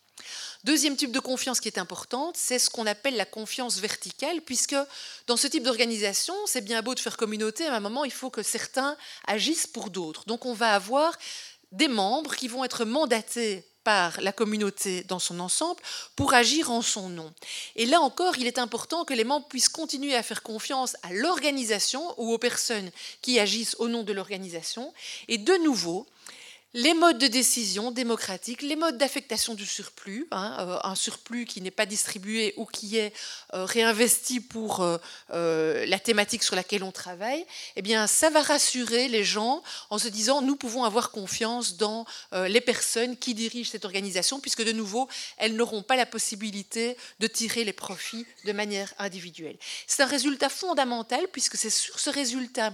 Deuxième 0.63 0.95
type 0.95 1.11
de 1.11 1.19
confiance 1.19 1.59
qui 1.59 1.67
est 1.67 1.77
importante, 1.77 2.37
c'est 2.37 2.57
ce 2.57 2.69
qu'on 2.69 2.85
appelle 2.85 3.17
la 3.17 3.25
confiance 3.25 3.79
verticale, 3.79 4.41
puisque 4.41 4.75
dans 5.27 5.35
ce 5.35 5.47
type 5.47 5.63
d'organisation, 5.63 6.33
c'est 6.45 6.63
bien 6.63 6.81
beau 6.81 6.95
de 6.95 7.01
faire 7.01 7.17
communauté, 7.17 7.65
à 7.65 7.75
un 7.75 7.81
moment, 7.81 8.05
il 8.05 8.13
faut 8.13 8.29
que 8.29 8.43
certains 8.43 8.95
agissent 9.27 9.67
pour 9.67 9.89
d'autres. 9.89 10.23
Donc 10.25 10.45
on 10.45 10.53
va 10.53 10.73
avoir 10.73 11.17
des 11.73 11.89
membres 11.89 12.35
qui 12.35 12.47
vont 12.47 12.63
être 12.63 12.85
mandatés 12.85 13.65
par 13.83 14.21
la 14.21 14.31
communauté 14.31 15.03
dans 15.03 15.19
son 15.19 15.41
ensemble 15.41 15.81
pour 16.15 16.33
agir 16.33 16.71
en 16.71 16.81
son 16.81 17.09
nom. 17.09 17.33
Et 17.75 17.85
là 17.85 17.99
encore, 17.99 18.37
il 18.37 18.47
est 18.47 18.57
important 18.57 19.03
que 19.03 19.13
les 19.13 19.25
membres 19.25 19.47
puissent 19.47 19.67
continuer 19.67 20.15
à 20.15 20.23
faire 20.23 20.43
confiance 20.43 20.95
à 21.03 21.11
l'organisation 21.11 22.01
ou 22.17 22.31
aux 22.31 22.37
personnes 22.37 22.89
qui 23.21 23.39
agissent 23.39 23.75
au 23.79 23.89
nom 23.89 24.03
de 24.03 24.13
l'organisation. 24.13 24.93
Et 25.27 25.37
de 25.37 25.55
nouveau, 25.63 26.07
les 26.75 26.95
modes 26.95 27.19
de 27.19 27.27
décision 27.27 27.91
démocratiques, 27.91 28.63
les 28.63 28.75
modes 28.75 28.97
d'affectation 28.97 29.53
du 29.53 29.65
surplus, 29.65 30.27
hein, 30.31 30.57
euh, 30.59 30.79
un 30.83 30.95
surplus 30.95 31.45
qui 31.45 31.61
n'est 31.61 31.69
pas 31.69 31.85
distribué 31.85 32.55
ou 32.57 32.65
qui 32.65 32.97
est 32.97 33.13
euh, 33.53 33.65
réinvesti 33.65 34.39
pour 34.39 34.81
euh, 34.81 35.85
la 35.85 35.99
thématique 35.99 36.41
sur 36.41 36.55
laquelle 36.55 36.83
on 36.83 36.91
travaille, 36.91 37.45
eh 37.75 37.83
bien, 37.83 38.07
ça 38.07 38.31
va 38.31 38.41
rassurer 38.41 39.07
les 39.07 39.23
gens 39.23 39.61
en 39.91 39.99
se 39.99 40.07
disant 40.07 40.41
nous 40.41 40.55
pouvons 40.55 40.83
avoir 40.83 41.11
confiance 41.11 41.77
dans 41.77 42.05
les 42.31 42.61
personnes 42.61 43.17
qui 43.17 43.33
dirigent 43.33 43.69
cette 43.69 43.85
organisation, 43.85 44.39
puisque 44.39 44.63
de 44.63 44.71
nouveau, 44.71 45.07
elles 45.37 45.55
n'auront 45.55 45.83
pas 45.83 45.95
la 45.95 46.05
possibilité 46.05 46.97
de 47.19 47.27
tirer 47.27 47.63
les 47.63 47.73
profits 47.73 48.25
de 48.45 48.51
manière 48.51 48.93
individuelle. 48.97 49.57
C'est 49.87 50.03
un 50.03 50.07
résultat 50.07 50.49
fondamental, 50.49 51.27
puisque 51.31 51.57
c'est 51.57 51.69
sur 51.69 51.99
ce 51.99 52.09
résultat 52.09 52.73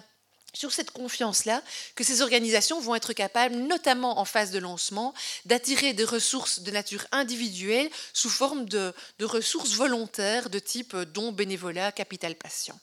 sur 0.53 0.71
cette 0.71 0.91
confiance-là 0.91 1.61
que 1.95 2.03
ces 2.03 2.21
organisations 2.21 2.79
vont 2.79 2.95
être 2.95 3.13
capables, 3.13 3.55
notamment 3.55 4.19
en 4.19 4.25
phase 4.25 4.51
de 4.51 4.59
lancement, 4.59 5.13
d'attirer 5.45 5.93
des 5.93 6.03
ressources 6.03 6.61
de 6.61 6.71
nature 6.71 7.05
individuelle 7.11 7.89
sous 8.13 8.29
forme 8.29 8.65
de, 8.65 8.93
ressources 9.21 9.73
volontaires 9.73 10.49
de 10.49 10.59
type 10.59 10.95
don, 10.95 11.31
bénévolat, 11.31 11.91
capital 11.91 12.35
patient. 12.35 12.79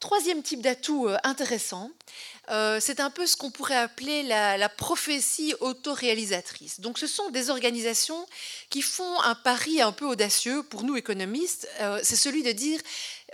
Troisième 0.00 0.42
type 0.42 0.62
d'atout 0.62 1.08
euh, 1.08 1.18
intéressant, 1.24 1.90
euh, 2.50 2.78
c'est 2.80 3.00
un 3.00 3.10
peu 3.10 3.26
ce 3.26 3.36
qu'on 3.36 3.50
pourrait 3.50 3.76
appeler 3.76 4.22
la, 4.22 4.68
prophétie 4.70 5.54
autoréalisatrice. 5.60 6.80
Donc 6.80 6.98
ce 6.98 7.06
sont 7.06 7.28
des 7.28 7.50
organisations 7.50 8.26
qui 8.70 8.80
font 8.80 9.20
un 9.20 9.34
pari 9.34 9.82
un 9.82 9.92
peu 9.92 10.06
audacieux 10.06 10.62
pour 10.62 10.84
nous 10.84 10.96
économistes, 10.96 11.68
euh, 11.80 12.00
c'est 12.02 12.16
celui 12.16 12.42
de 12.42 12.52
dire 12.52 12.80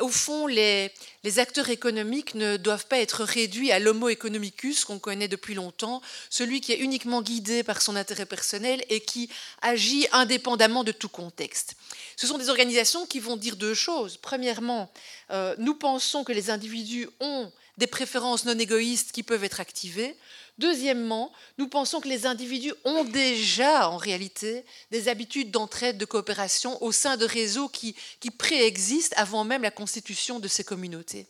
au 0.01 0.09
fond, 0.09 0.47
les, 0.47 0.91
acteurs 1.39 1.71
économiques 1.71 2.35
ne 2.35 2.57
doivent 2.57 2.87
pas 2.87 2.99
être 2.99 3.25
réduits 3.25 3.73
à 3.73 3.79
l'homo 3.79 4.09
economicus 4.09 4.85
qu'on 4.85 4.99
connaît 4.99 5.29
depuis 5.29 5.55
longtemps, 5.55 6.01
celui 6.31 6.61
qui 6.61 6.73
est 6.73 6.79
uniquement 6.79 7.21
guidé 7.21 7.63
par 7.63 7.83
son 7.83 7.97
intérêt 7.97 8.27
personnel 8.27 8.85
et 8.89 9.01
qui 9.01 9.29
agit 9.61 10.07
indépendamment 10.13 10.85
de 10.85 10.93
tout 10.93 11.09
contexte. 11.09 11.75
Ce 12.17 12.27
sont 12.27 12.39
des 12.39 12.49
organisations 12.49 13.07
qui 13.07 13.21
vont 13.21 13.37
dire 13.37 13.57
deux 13.57 13.75
choses. 13.75 14.17
Premièrement, 14.17 14.91
euh, 15.31 15.55
nous 15.59 15.75
pensons 15.75 16.25
que 16.25 16.33
les 16.33 16.51
individus 16.51 17.09
ont 17.21 17.51
des 17.79 17.87
préférences 17.87 18.45
non 18.45 18.59
égoïstes 18.59 19.13
qui 19.13 19.23
peuvent 19.23 19.45
être 19.45 19.61
activées. 19.61 20.17
Deuxièmement, 20.59 21.33
nous 21.59 21.69
pensons 21.69 22.01
que 22.01 22.09
les 22.09 22.25
individus 22.25 22.73
ont 22.85 23.05
déjà 23.05 23.91
en 23.91 23.99
réalité 23.99 24.65
des 24.91 25.09
habitudes 25.09 25.51
d'entraide, 25.51 25.99
de 25.99 26.07
coopération 26.07 26.83
au 26.83 26.93
sein 26.93 27.17
de 27.19 27.27
réseaux 27.27 27.69
qui, 27.69 27.95
préexistent 28.39 29.15
avant 29.17 29.45
même 29.45 29.63
la 29.63 29.71
constitution 29.71 30.41
de 30.41 30.49
ces 30.49 30.65
communautés. 30.65 31.27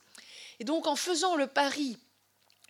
Et 0.60 0.64
donc 0.64 0.86
en 0.86 0.96
faisant 0.96 1.36
le 1.36 1.46
pari 1.46 1.98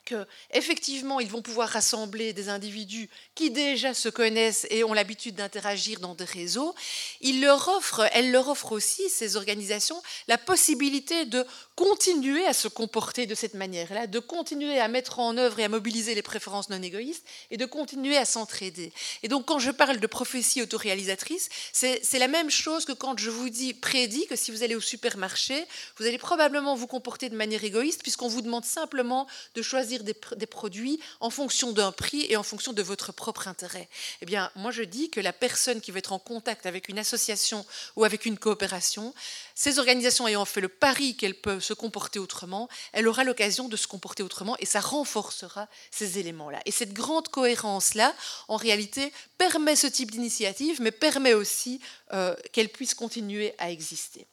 qu'effectivement, 0.07 1.21
ils 1.21 1.29
vont 1.29 1.43
pouvoir 1.43 1.69
rassembler 1.69 2.33
des 2.33 2.49
individus 2.49 3.11
qui 3.35 3.51
déjà 3.51 3.93
se 3.93 4.09
connaissent 4.09 4.67
et 4.71 4.85
ont 4.85 4.95
l'habitude 4.95 5.35
d'interagir 5.35 6.01
dans 6.01 6.15
des 6.15 6.25
réseaux, 6.25 6.75
ils 7.21 7.41
leur 7.41 7.69
offrent, 7.69 8.09
elles 8.13 8.31
leur 8.31 8.49
offrent 8.49 8.73
aussi, 8.73 9.11
ces 9.11 9.37
organisations, 9.37 10.01
la 10.29 10.39
possibilité 10.39 11.27
de 11.27 11.45
continuer 11.77 12.47
à 12.47 12.55
se 12.55 12.69
comporter 12.69 13.27
de 13.27 13.35
cette 13.35 13.53
manière-là, 13.53 14.07
de 14.07 14.19
continuer 14.19 14.81
à 14.81 14.89
mettre 14.89 15.19
en 15.19 15.37
œuvre 15.37 15.61
et 15.61 15.65
à 15.65 15.69
mobiliser 15.69 16.15
les 16.15 16.23
préférences 16.23 16.71
non 16.71 16.81
égoïstes 16.83 17.25
et 17.51 17.59
de 17.59 17.67
continuer 17.67 18.17
à 18.17 18.25
s'entraider. 18.25 18.93
Et 19.23 19.29
donc, 19.29 19.45
quand 19.45 19.59
je 19.59 19.71
parle 19.71 20.01
de 20.01 20.07
prophétie 20.07 20.63
autoréalisatrice, 20.63 21.51
c'est 21.73 22.19
la 22.19 22.29
même 22.29 22.51
chose 22.51 22.87
que 22.87 22.93
quand 22.93 23.19
je 23.19 23.29
vous 23.29 23.51
dis, 23.51 23.75
prédit 23.75 24.27
que 24.27 24.37
si 24.37 24.51
vous 24.51 24.63
allez 24.63 24.75
au 24.75 24.81
supermarché, 24.81 25.67
vous 25.99 26.07
allez 26.07 26.17
probablement 26.17 26.75
vous 26.75 26.87
comporter 26.87 27.29
de 27.29 27.37
manière 27.37 27.63
égoïste 27.63 28.03
puisqu'on 28.03 28.29
vous 28.29 28.41
demande 28.41 28.65
simplement 28.65 29.27
de 29.55 29.61
choisir 29.61 30.03
des, 30.03 30.15
produits 30.47 30.99
en 31.21 31.29
fonction 31.29 31.73
d'un 31.73 31.93
prix 31.93 32.25
et 32.31 32.37
en 32.37 32.43
fonction 32.43 32.73
de 32.73 32.83
votre 32.83 33.13
propre 33.13 33.49
intérêt. 33.49 33.89
Eh 34.23 34.27
bien, 34.27 34.51
moi 34.57 34.71
je 34.71 34.83
dis 34.83 35.11
que 35.11 35.21
la 35.21 35.35
personne 35.35 35.83
qui 35.83 35.91
va 35.91 35.99
être 35.99 36.13
en 36.13 36.19
contact 36.19 36.65
avec 36.65 36.89
une 36.89 36.99
association 36.99 37.67
ou 37.97 38.05
avec 38.05 38.25
une 38.25 38.39
coopération, 38.39 39.13
ces 39.59 39.79
organisations 39.79 40.29
ayant 40.29 40.45
fait 40.45 40.61
le 40.61 40.69
pari 40.69 41.17
qu'elles 41.17 41.35
peuvent 41.35 41.65
se 41.65 41.73
comporter 41.73 42.19
autrement, 42.19 42.69
elle 42.93 43.09
aura 43.09 43.25
l'occasion 43.25 43.69
de 43.69 43.77
se 43.77 43.89
comporter 43.89 44.23
autrement 44.23 44.55
et 44.59 44.67
ça 44.67 44.81
renforcera 44.81 45.67
ces 45.91 46.19
éléments-là. 46.19 46.61
Et 46.67 46.71
cette 46.71 46.93
grande 46.93 47.29
cohérence-là, 47.29 48.15
en 48.49 48.57
réalité, 48.57 49.15
permet 49.39 49.75
ce 49.75 49.87
type 49.87 50.11
d'initiative, 50.11 50.83
mais 50.83 50.91
permet 50.91 51.33
aussi 51.33 51.81
euh, 52.13 52.37
qu'elle 52.53 52.69
puisse 52.69 52.93
continuer 52.93 53.55
à 53.57 53.71
exister. 53.71 54.27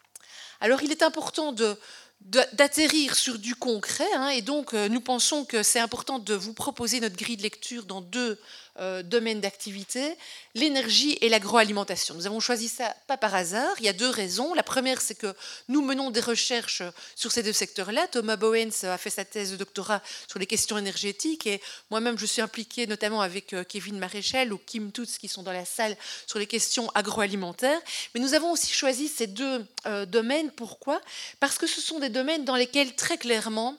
Alors 0.59 0.83
il 0.83 0.91
est 0.91 1.03
important 1.03 1.53
de, 1.53 1.77
d'atterrir 2.25 3.15
sur 3.15 3.37
du 3.37 3.55
concret. 3.55 4.11
Hein, 4.15 4.29
et 4.29 4.41
donc, 4.41 4.73
euh, 4.73 4.87
nous 4.89 5.01
pensons 5.01 5.45
que 5.45 5.63
c'est 5.63 5.79
important 5.79 6.19
de 6.19 6.33
vous 6.33 6.53
proposer 6.53 6.99
notre 6.99 7.15
grille 7.15 7.37
de 7.37 7.43
lecture 7.43 7.85
dans 7.85 8.01
deux 8.01 8.39
euh, 8.79 9.03
domaines 9.03 9.39
d'activité, 9.39 10.15
l'énergie 10.55 11.17
et 11.21 11.29
l'agroalimentation. 11.29 12.15
Nous 12.15 12.25
avons 12.25 12.39
choisi 12.39 12.67
ça 12.67 12.95
pas 13.07 13.17
par 13.17 13.35
hasard. 13.35 13.75
Il 13.79 13.85
y 13.85 13.89
a 13.89 13.93
deux 13.93 14.09
raisons. 14.09 14.53
La 14.55 14.63
première, 14.63 14.99
c'est 14.99 15.15
que 15.15 15.33
nous 15.67 15.81
menons 15.81 16.09
des 16.09 16.21
recherches 16.21 16.81
sur 17.15 17.31
ces 17.31 17.43
deux 17.43 17.53
secteurs-là. 17.53 18.07
Thomas 18.07 18.35
Bowens 18.35 18.83
a 18.83 18.97
fait 18.97 19.09
sa 19.09 19.25
thèse 19.25 19.51
de 19.51 19.57
doctorat 19.57 20.01
sur 20.27 20.39
les 20.39 20.47
questions 20.47 20.77
énergétiques 20.77 21.45
et 21.45 21.61
moi-même, 21.91 22.17
je 22.17 22.25
suis 22.25 22.41
impliquée 22.41 22.87
notamment 22.87 23.21
avec 23.21 23.53
euh, 23.53 23.63
Kevin 23.63 23.99
Maréchal 23.99 24.51
ou 24.51 24.57
Kim 24.57 24.91
Toots 24.91 25.17
qui 25.19 25.27
sont 25.27 25.43
dans 25.43 25.51
la 25.51 25.65
salle 25.65 25.95
sur 26.25 26.39
les 26.39 26.47
questions 26.47 26.89
agroalimentaires. 26.95 27.79
Mais 28.13 28.21
nous 28.21 28.33
avons 28.33 28.51
aussi 28.51 28.73
choisi 28.73 29.07
ces 29.07 29.27
deux 29.27 29.65
euh, 29.85 30.05
domaines. 30.05 30.51
Pourquoi? 30.51 31.01
Parce 31.39 31.57
que 31.57 31.67
ce 31.67 31.81
sont 31.81 31.99
des 31.99 32.09
domaines 32.09 32.45
dans 32.45 32.55
lesquels 32.55 32.95
très 32.95 33.17
clairement 33.17 33.77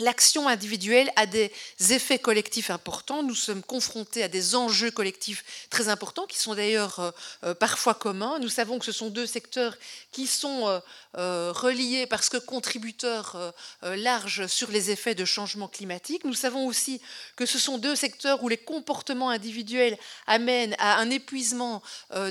L'action 0.00 0.48
individuelle 0.48 1.08
a 1.14 1.24
des 1.24 1.52
effets 1.90 2.18
collectifs 2.18 2.70
importants. 2.70 3.22
Nous 3.22 3.36
sommes 3.36 3.62
confrontés 3.62 4.24
à 4.24 4.28
des 4.28 4.56
enjeux 4.56 4.90
collectifs 4.90 5.44
très 5.70 5.88
importants, 5.88 6.26
qui 6.26 6.36
sont 6.36 6.56
d'ailleurs 6.56 6.98
euh, 6.98 7.10
euh, 7.44 7.54
parfois 7.54 7.94
communs. 7.94 8.40
Nous 8.40 8.48
savons 8.48 8.80
que 8.80 8.84
ce 8.86 8.90
sont 8.90 9.08
deux 9.08 9.26
secteurs 9.26 9.76
qui 10.10 10.26
sont 10.26 10.82
euh, 11.16 11.52
reliés 11.52 12.08
parce 12.08 12.28
que 12.28 12.38
contributeurs 12.38 13.54
larges 13.82 14.48
sur 14.48 14.70
les 14.70 14.90
effets 14.90 15.14
de 15.14 15.24
changement 15.24 15.68
climatique. 15.68 16.24
Nous 16.24 16.34
savons 16.34 16.66
aussi 16.66 17.00
que 17.36 17.46
ce 17.46 17.60
sont 17.60 17.78
deux 17.78 17.94
secteurs 17.94 18.42
où 18.42 18.48
les 18.48 18.56
comportements 18.56 19.30
individuels 19.30 19.96
amènent 20.26 20.74
à 20.78 20.96
un 20.98 21.08
épuisement 21.10 21.82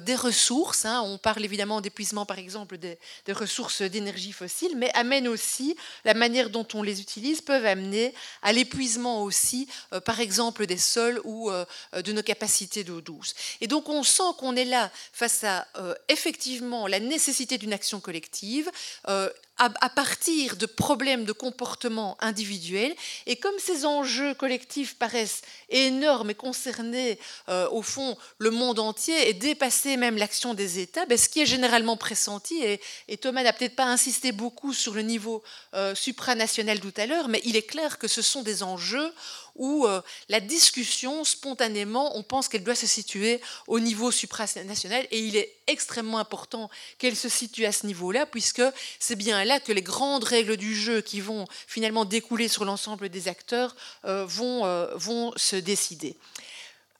des 0.02 0.16
ressources. 0.16 0.86
Hein. 0.86 1.02
On 1.06 1.18
parle 1.18 1.46
évidemment 1.46 1.80
d'épuisement, 1.82 2.26
par 2.26 2.40
exemple, 2.40 2.78
des, 2.78 2.98
ressources 3.30 3.82
d'énergie 3.82 4.34
fossile, 4.34 4.76
mais 4.76 4.92
amènent 4.94 5.28
aussi 5.28 5.76
la 6.04 6.14
manière 6.14 6.50
dont 6.50 6.68
on 6.74 6.84
les 6.84 7.00
utilise 7.00 7.42
amener 7.54 8.14
à 8.42 8.54
l'épuisement 8.54 9.24
aussi, 9.24 9.68
euh, 9.94 10.00
par 10.00 10.20
exemple, 10.20 10.66
des 10.66 10.78
sols 10.78 11.22
ou 11.24 11.52
euh, 11.52 11.66
de 11.94 12.12
nos 12.12 12.24
capacités 12.24 12.84
d'eau 12.84 13.02
douce. 13.02 13.34
Et 13.62 13.68
donc 13.68 13.90
on 13.90 14.04
sent 14.04 14.24
qu'on 14.38 14.56
est 14.56 14.66
là 14.66 14.92
face 15.12 15.44
à 15.44 15.68
euh, 15.78 15.94
effectivement 16.10 16.88
la 16.88 17.00
nécessité 17.00 17.58
d'une 17.58 17.74
action 17.74 18.00
collective 18.00 18.70
à, 19.58 19.90
partir 19.90 20.56
de 20.56 20.66
problèmes 20.66 21.26
de 21.26 21.32
comportement 21.32 22.18
individuel. 22.20 22.94
Et 23.28 23.36
comme 23.36 23.58
ces 23.60 23.86
enjeux 23.86 24.34
collectifs 24.34 24.96
paraissent 24.96 25.42
énormes 25.70 26.32
et 26.32 26.36
concerner, 26.36 27.20
euh, 27.50 27.70
au 27.70 27.82
fond, 27.82 28.18
le 28.40 28.50
monde 28.50 28.80
entier 28.80 29.30
et 29.30 29.34
dépasser 29.34 29.96
même 29.96 30.18
l'action 30.18 30.54
des 30.54 30.80
États, 30.80 31.06
ben, 31.06 31.18
ce 31.18 31.30
qui 31.30 31.42
est 31.42 31.46
généralement 31.46 31.98
pressenti, 31.98 32.64
et, 32.64 32.80
Thomas 33.18 33.44
n'a 33.44 33.54
peut-être 33.54 33.76
pas 33.76 33.86
insisté 33.86 34.32
beaucoup 34.32 34.74
sur 34.74 34.94
le 34.94 35.02
niveau 35.02 35.44
euh, 35.76 35.96
supranational 35.96 36.80
tout 36.80 36.94
à 36.98 37.06
l'heure, 37.06 37.30
mais 37.30 37.42
il 37.46 37.56
est 37.56 37.66
clair 37.66 38.00
que 38.00 38.08
ce 38.08 38.22
sont 38.22 38.42
des 38.42 38.64
enjeux 38.64 39.14
où 39.56 39.86
euh, 39.86 40.02
la 40.30 40.40
discussion, 40.40 41.24
spontanément, 41.24 42.18
on 42.18 42.24
pense 42.24 42.48
qu'elle 42.48 42.64
doit 42.64 42.76
se 42.76 42.88
situer 42.88 43.40
au 43.68 43.80
niveau 43.80 44.12
supranational, 44.12 45.08
et 45.12 45.20
il 45.20 45.36
est 45.36 45.56
extrêmement 45.68 46.18
important 46.18 46.70
qu'elle 46.98 47.16
se 47.16 47.30
situe 47.30 47.66
à 47.66 47.72
ce 47.72 47.86
niveau-là, 47.86 48.26
puisque 48.26 48.64
c'est 49.00 49.16
bien 49.16 49.44
là 49.46 49.60
que 49.60 49.72
les 49.72 49.82
grandes 49.82 50.24
règles 50.24 50.58
du 50.58 50.76
jeu 50.76 51.02
qui 51.02 51.22
vont 51.22 51.46
finalement 51.68 52.06
découler 52.06 52.48
sur 52.48 52.66
l'ensemble 52.66 53.10
des 53.10 53.28
acteurs 53.28 53.76
euh, 54.06 54.26
vont, 54.26 54.66
euh, 54.66 54.94
vont 54.96 55.34
se 55.36 55.56
décider. 55.56 56.16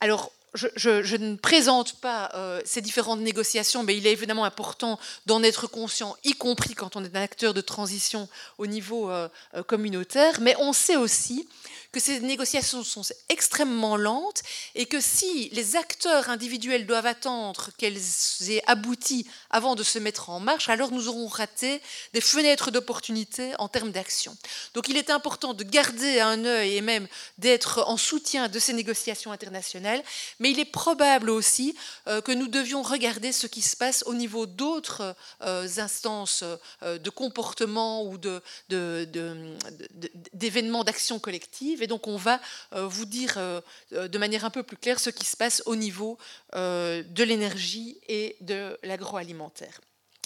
Alors, 0.00 0.32
je, 0.54 1.16
ne 1.16 1.36
présente 1.36 1.94
pas 2.00 2.32
ces 2.64 2.80
différentes 2.80 3.20
négociations, 3.20 3.82
mais 3.82 3.96
il 3.96 4.06
est 4.06 4.12
évidemment 4.12 4.44
important 4.44 4.98
d'en 5.26 5.42
être 5.42 5.66
conscient, 5.66 6.16
y 6.24 6.32
compris 6.32 6.74
quand 6.74 6.96
on 6.96 7.04
est 7.04 7.16
un 7.16 7.22
acteur 7.22 7.54
de 7.54 7.60
transition 7.60 8.28
au 8.58 8.66
niveau 8.66 9.10
communautaire. 9.66 10.40
Mais 10.40 10.56
on 10.58 10.72
sait 10.72 10.96
aussi 10.96 11.46
que 11.94 12.00
ces 12.00 12.20
négociations 12.20 12.82
sont 12.82 13.02
extrêmement 13.28 13.96
lentes 13.96 14.42
et 14.74 14.86
que 14.86 15.00
si 15.00 15.48
les 15.52 15.76
acteurs 15.76 16.28
individuels 16.28 16.86
doivent 16.86 17.06
attendre 17.06 17.70
qu'elles 17.78 18.00
aient 18.48 18.62
abouti 18.66 19.26
avant 19.50 19.76
de 19.76 19.84
se 19.84 20.00
mettre 20.00 20.28
en 20.28 20.40
marche, 20.40 20.68
alors 20.68 20.90
nous 20.90 21.08
aurons 21.08 21.28
raté 21.28 21.80
des 22.12 22.20
fenêtres 22.20 22.72
d'opportunité 22.72 23.52
en 23.58 23.68
termes 23.68 23.92
d'action. 23.92 24.36
Donc 24.74 24.88
il 24.88 24.96
est 24.96 25.08
important 25.08 25.54
de 25.54 25.62
garder 25.62 26.18
un 26.18 26.44
œil 26.44 26.76
et 26.76 26.80
même 26.80 27.06
d'être 27.38 27.84
en 27.86 27.96
soutien 27.96 28.48
de 28.48 28.58
ces 28.58 28.72
négociations 28.72 29.30
internationales, 29.30 30.02
il 30.50 30.60
est 30.60 30.64
probable 30.64 31.30
aussi 31.30 31.74
euh, 32.06 32.20
que 32.20 32.32
nous 32.32 32.48
devions 32.48 32.82
regarder 32.82 33.32
ce 33.32 33.46
qui 33.46 33.62
se 33.62 33.76
passe 33.76 34.02
au 34.06 34.14
niveau 34.14 34.46
d'autres 34.46 35.14
euh, 35.42 35.66
instances 35.78 36.44
euh, 36.82 36.98
de 36.98 37.10
comportement 37.10 38.04
ou 38.04 38.18
d'événements 40.32 40.84
d'action 40.84 41.18
collective 41.18 41.82
et 41.82 41.86
donc 41.86 42.06
on 42.06 42.16
va 42.16 42.40
vous 42.72 43.04
dire 43.04 43.38
de 43.92 44.18
manière 44.18 44.44
un 44.44 44.50
peu 44.50 44.62
plus 44.62 44.76
claire 44.76 45.00
ce 45.00 45.10
qui 45.10 45.24
se 45.24 45.36
passe 45.36 45.62
au 45.66 45.76
niveau 45.76 46.18
de 46.54 47.22
l'énergie 47.22 47.98
et 48.08 48.36
de 48.40 48.78
l'agroalimentaire. 48.82 49.80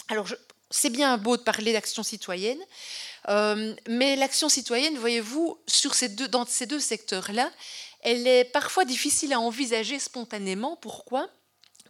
Alors 0.07 0.27
c'est 0.71 0.89
bien 0.89 1.17
beau 1.17 1.37
de 1.37 1.41
parler 1.41 1.73
d'action 1.73 2.03
citoyenne, 2.03 2.59
mais 3.87 4.15
l'action 4.15 4.49
citoyenne, 4.49 4.97
voyez-vous, 4.97 5.59
sur 5.67 5.93
ces 5.93 6.09
deux, 6.09 6.27
dans 6.27 6.45
ces 6.45 6.65
deux 6.65 6.79
secteurs-là, 6.79 7.51
elle 8.01 8.27
est 8.27 8.45
parfois 8.45 8.85
difficile 8.85 9.33
à 9.33 9.39
envisager 9.39 9.99
spontanément. 9.99 10.77
Pourquoi? 10.77 11.29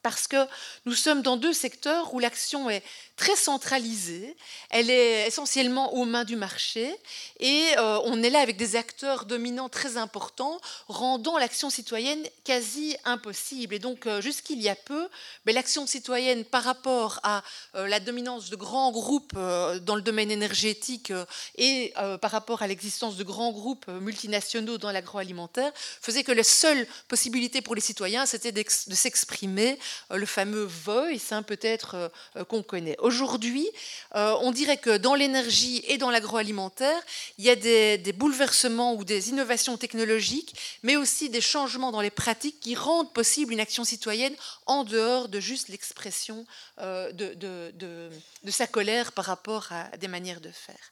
Parce 0.01 0.27
que 0.27 0.37
nous 0.85 0.93
sommes 0.93 1.21
dans 1.21 1.37
deux 1.37 1.53
secteurs 1.53 2.13
où 2.13 2.19
l'action 2.19 2.69
est 2.69 2.83
très 3.19 3.35
centralisée, 3.35 4.37
elle 4.69 4.89
est 4.89 5.27
essentiellement 5.27 5.93
aux 5.93 6.05
mains 6.05 6.23
du 6.23 6.37
marché, 6.37 6.95
et 7.41 7.65
euh, 7.77 7.99
on 8.05 8.23
est 8.23 8.29
là 8.29 8.39
avec 8.39 8.55
des 8.55 8.77
acteurs 8.77 9.25
dominants 9.25 9.67
très 9.67 9.97
importants, 9.97 10.57
rendant 10.87 11.37
l'action 11.37 11.69
citoyenne 11.69 12.23
quasi 12.45 12.95
impossible. 13.03 13.75
Et 13.75 13.79
donc, 13.79 14.07
euh, 14.07 14.21
jusqu'il 14.21 14.61
y 14.61 14.69
a 14.69 14.75
peu, 14.75 15.09
mais 15.45 15.51
l'action 15.51 15.85
citoyenne 15.85 16.45
par 16.45 16.63
rapport 16.63 17.19
à 17.23 17.43
euh, 17.75 17.87
la 17.89 17.99
dominance 17.99 18.49
de 18.49 18.55
grands 18.55 18.91
groupes 18.91 19.33
dans 19.33 19.95
le 19.95 20.01
domaine 20.01 20.31
énergétique 20.31 21.11
et 21.57 21.93
par 22.21 22.31
rapport 22.31 22.61
à 22.61 22.67
l'existence 22.67 23.17
de 23.17 23.23
grands 23.23 23.51
groupes 23.51 23.87
multinationaux 23.87 24.77
dans 24.77 24.91
l'agroalimentaire, 24.91 25.71
faisait 26.01 26.23
que 26.23 26.31
la 26.31 26.43
seule 26.43 26.87
possibilité 27.09 27.61
pour 27.61 27.75
les 27.75 27.81
citoyens, 27.81 28.25
c'était 28.25 28.51
de 28.53 28.63
s'exprimer 28.95 29.77
le 30.09 30.25
fameux 30.25 30.63
voice, 30.63 31.31
hein, 31.31 31.43
peut-être 31.43 31.95
euh, 31.95 32.09
euh, 32.37 32.43
qu'on 32.43 32.63
connaît. 32.63 32.95
Aujourd'hui, 32.99 33.67
on 34.13 34.51
dirait 34.51 34.77
que 34.77 34.97
dans 34.97 35.15
l'énergie 35.15 35.83
et 35.87 35.97
dans 35.97 36.09
l'agroalimentaire, 36.09 37.01
il 37.37 37.45
y 37.45 37.49
a 37.49 37.55
des, 37.55 38.13
bouleversements 38.13 38.95
ou 38.95 39.03
des 39.03 39.29
innovations 39.29 39.77
technologiques, 39.77 40.55
mais 40.83 40.95
aussi 40.95 41.29
des 41.29 41.41
changements 41.41 41.91
dans 41.91 42.01
les 42.01 42.09
pratiques 42.09 42.59
qui 42.59 42.75
rendent 42.75 43.13
possible 43.13 43.53
une 43.53 43.59
action 43.59 43.83
citoyenne 43.83 44.35
en 44.65 44.83
dehors 44.83 45.29
de 45.29 45.39
juste 45.39 45.69
l'expression 45.69 46.45
de, 46.79 48.09
sa 48.49 48.67
colère 48.67 49.11
par 49.11 49.25
rapport 49.25 49.67
à 49.71 49.95
des 49.97 50.07
manières 50.07 50.41
de 50.41 50.51
faire. 50.51 50.91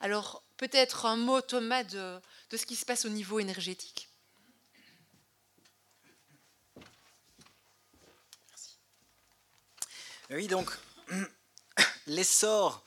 Alors, 0.00 0.42
peut-être 0.56 1.06
un 1.06 1.16
mot, 1.16 1.40
Thomas, 1.40 1.84
de 1.84 2.20
ce 2.52 2.66
qui 2.66 2.76
se 2.76 2.84
passe 2.84 3.04
au 3.04 3.10
niveau 3.10 3.40
énergétique. 3.40 4.07
Oui, 10.30 10.46
donc 10.46 10.70
l'essor 12.06 12.84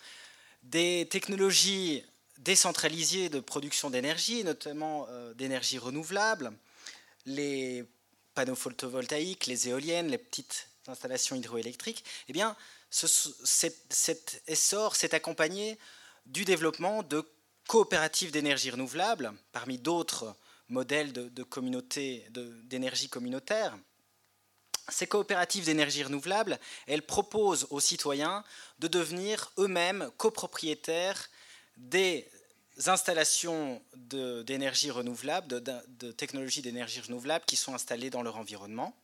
des 0.61 1.07
technologies 1.09 2.03
décentralisées 2.37 3.29
de 3.29 3.39
production 3.39 3.89
d'énergie, 3.89 4.43
notamment 4.43 5.07
euh, 5.09 5.33
d'énergie 5.33 5.79
renouvelable, 5.79 6.53
les 7.25 7.83
panneaux 8.35 8.55
photovoltaïques, 8.55 9.47
les 9.47 9.69
éoliennes, 9.69 10.09
les 10.09 10.19
petites 10.19 10.67
installations 10.87 11.35
hydroélectriques, 11.35 12.05
eh 12.27 12.33
bien, 12.33 12.55
cet, 12.91 14.43
essor 14.47 14.95
s'est 14.95 15.15
accompagné 15.15 15.79
du 16.27 16.45
développement 16.45 17.01
de 17.01 17.27
coopératives 17.67 18.31
d'énergie 18.31 18.69
renouvelable, 18.69 19.33
parmi 19.51 19.79
d'autres 19.79 20.35
modèles 20.69 21.11
de, 21.11 21.31
d'énergie 22.63 23.09
communautaire, 23.09 23.77
ces 24.91 25.07
coopératives 25.07 25.65
d'énergie 25.65 26.03
renouvelable, 26.03 26.59
elles 26.87 27.01
proposent 27.01 27.67
aux 27.69 27.79
citoyens 27.79 28.43
de 28.79 28.87
devenir 28.87 29.51
eux-mêmes 29.57 30.09
copropriétaires 30.17 31.29
des 31.77 32.29
installations 32.85 33.81
d'énergie 33.95 34.91
renouvelable, 34.91 35.61
de, 35.61 36.11
technologies 36.11 36.61
d'énergie 36.61 37.01
renouvelable 37.01 37.45
qui 37.45 37.55
sont 37.55 37.73
installées 37.73 38.09
dans 38.09 38.23
leur 38.23 38.37
environnement. 38.37 38.95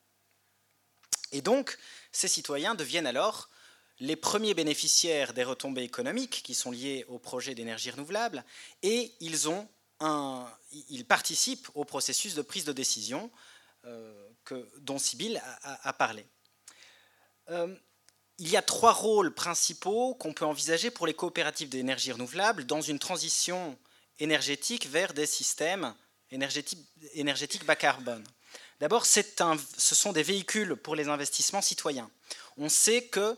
Et 1.32 1.42
donc, 1.42 1.78
ces 2.12 2.28
citoyens 2.28 2.76
deviennent 2.76 3.08
alors 3.08 3.50
les 4.00 4.16
premiers 4.16 4.54
bénéficiaires 4.54 5.34
des 5.34 5.44
retombées 5.44 5.84
économiques 5.84 6.42
qui 6.44 6.54
sont 6.54 6.72
liées 6.72 7.06
au 7.10 7.18
projet 7.18 7.56
d'énergie 7.56 7.92
renouvelable 7.92 8.44
et 8.84 9.12
ils, 9.20 9.50
ont 9.50 9.68
un, 10.00 10.48
ils 10.90 11.06
participent 11.06 11.68
au 11.74 11.84
processus 11.84 12.36
de 12.36 12.42
prise 12.42 12.66
de 12.66 12.74
décision 12.74 13.32
euh, 13.86 14.27
dont 14.80 14.98
Sibyl 14.98 15.42
a, 15.64 15.94
parlé. 15.94 16.26
Euh, 17.50 17.76
il 18.40 18.50
y 18.50 18.58
a 18.58 18.62
trois 18.62 18.94
rôles 18.94 19.34
principaux 19.34 20.14
qu'on 20.16 20.34
peut 20.34 20.46
envisager 20.46 20.92
pour 20.92 21.08
les 21.08 21.14
coopératives 21.14 21.70
d'énergie 21.70 22.12
renouvelable 22.12 22.66
dans 22.66 22.82
une 22.82 23.00
transition 23.00 23.78
énergétique 24.20 24.88
vers 24.88 25.14
des 25.14 25.26
systèmes 25.26 25.96
énergétiques, 26.30 27.66
bas 27.66 27.76
carbone. 27.76 28.24
D'abord, 28.80 29.06
ce 29.06 29.96
sont 29.96 30.12
des 30.12 30.24
véhicules 30.24 30.76
pour 30.76 30.96
les 30.96 31.08
investissements 31.08 31.62
citoyens. 31.62 32.10
On 32.58 32.70
sait 32.70 33.06
que 33.06 33.38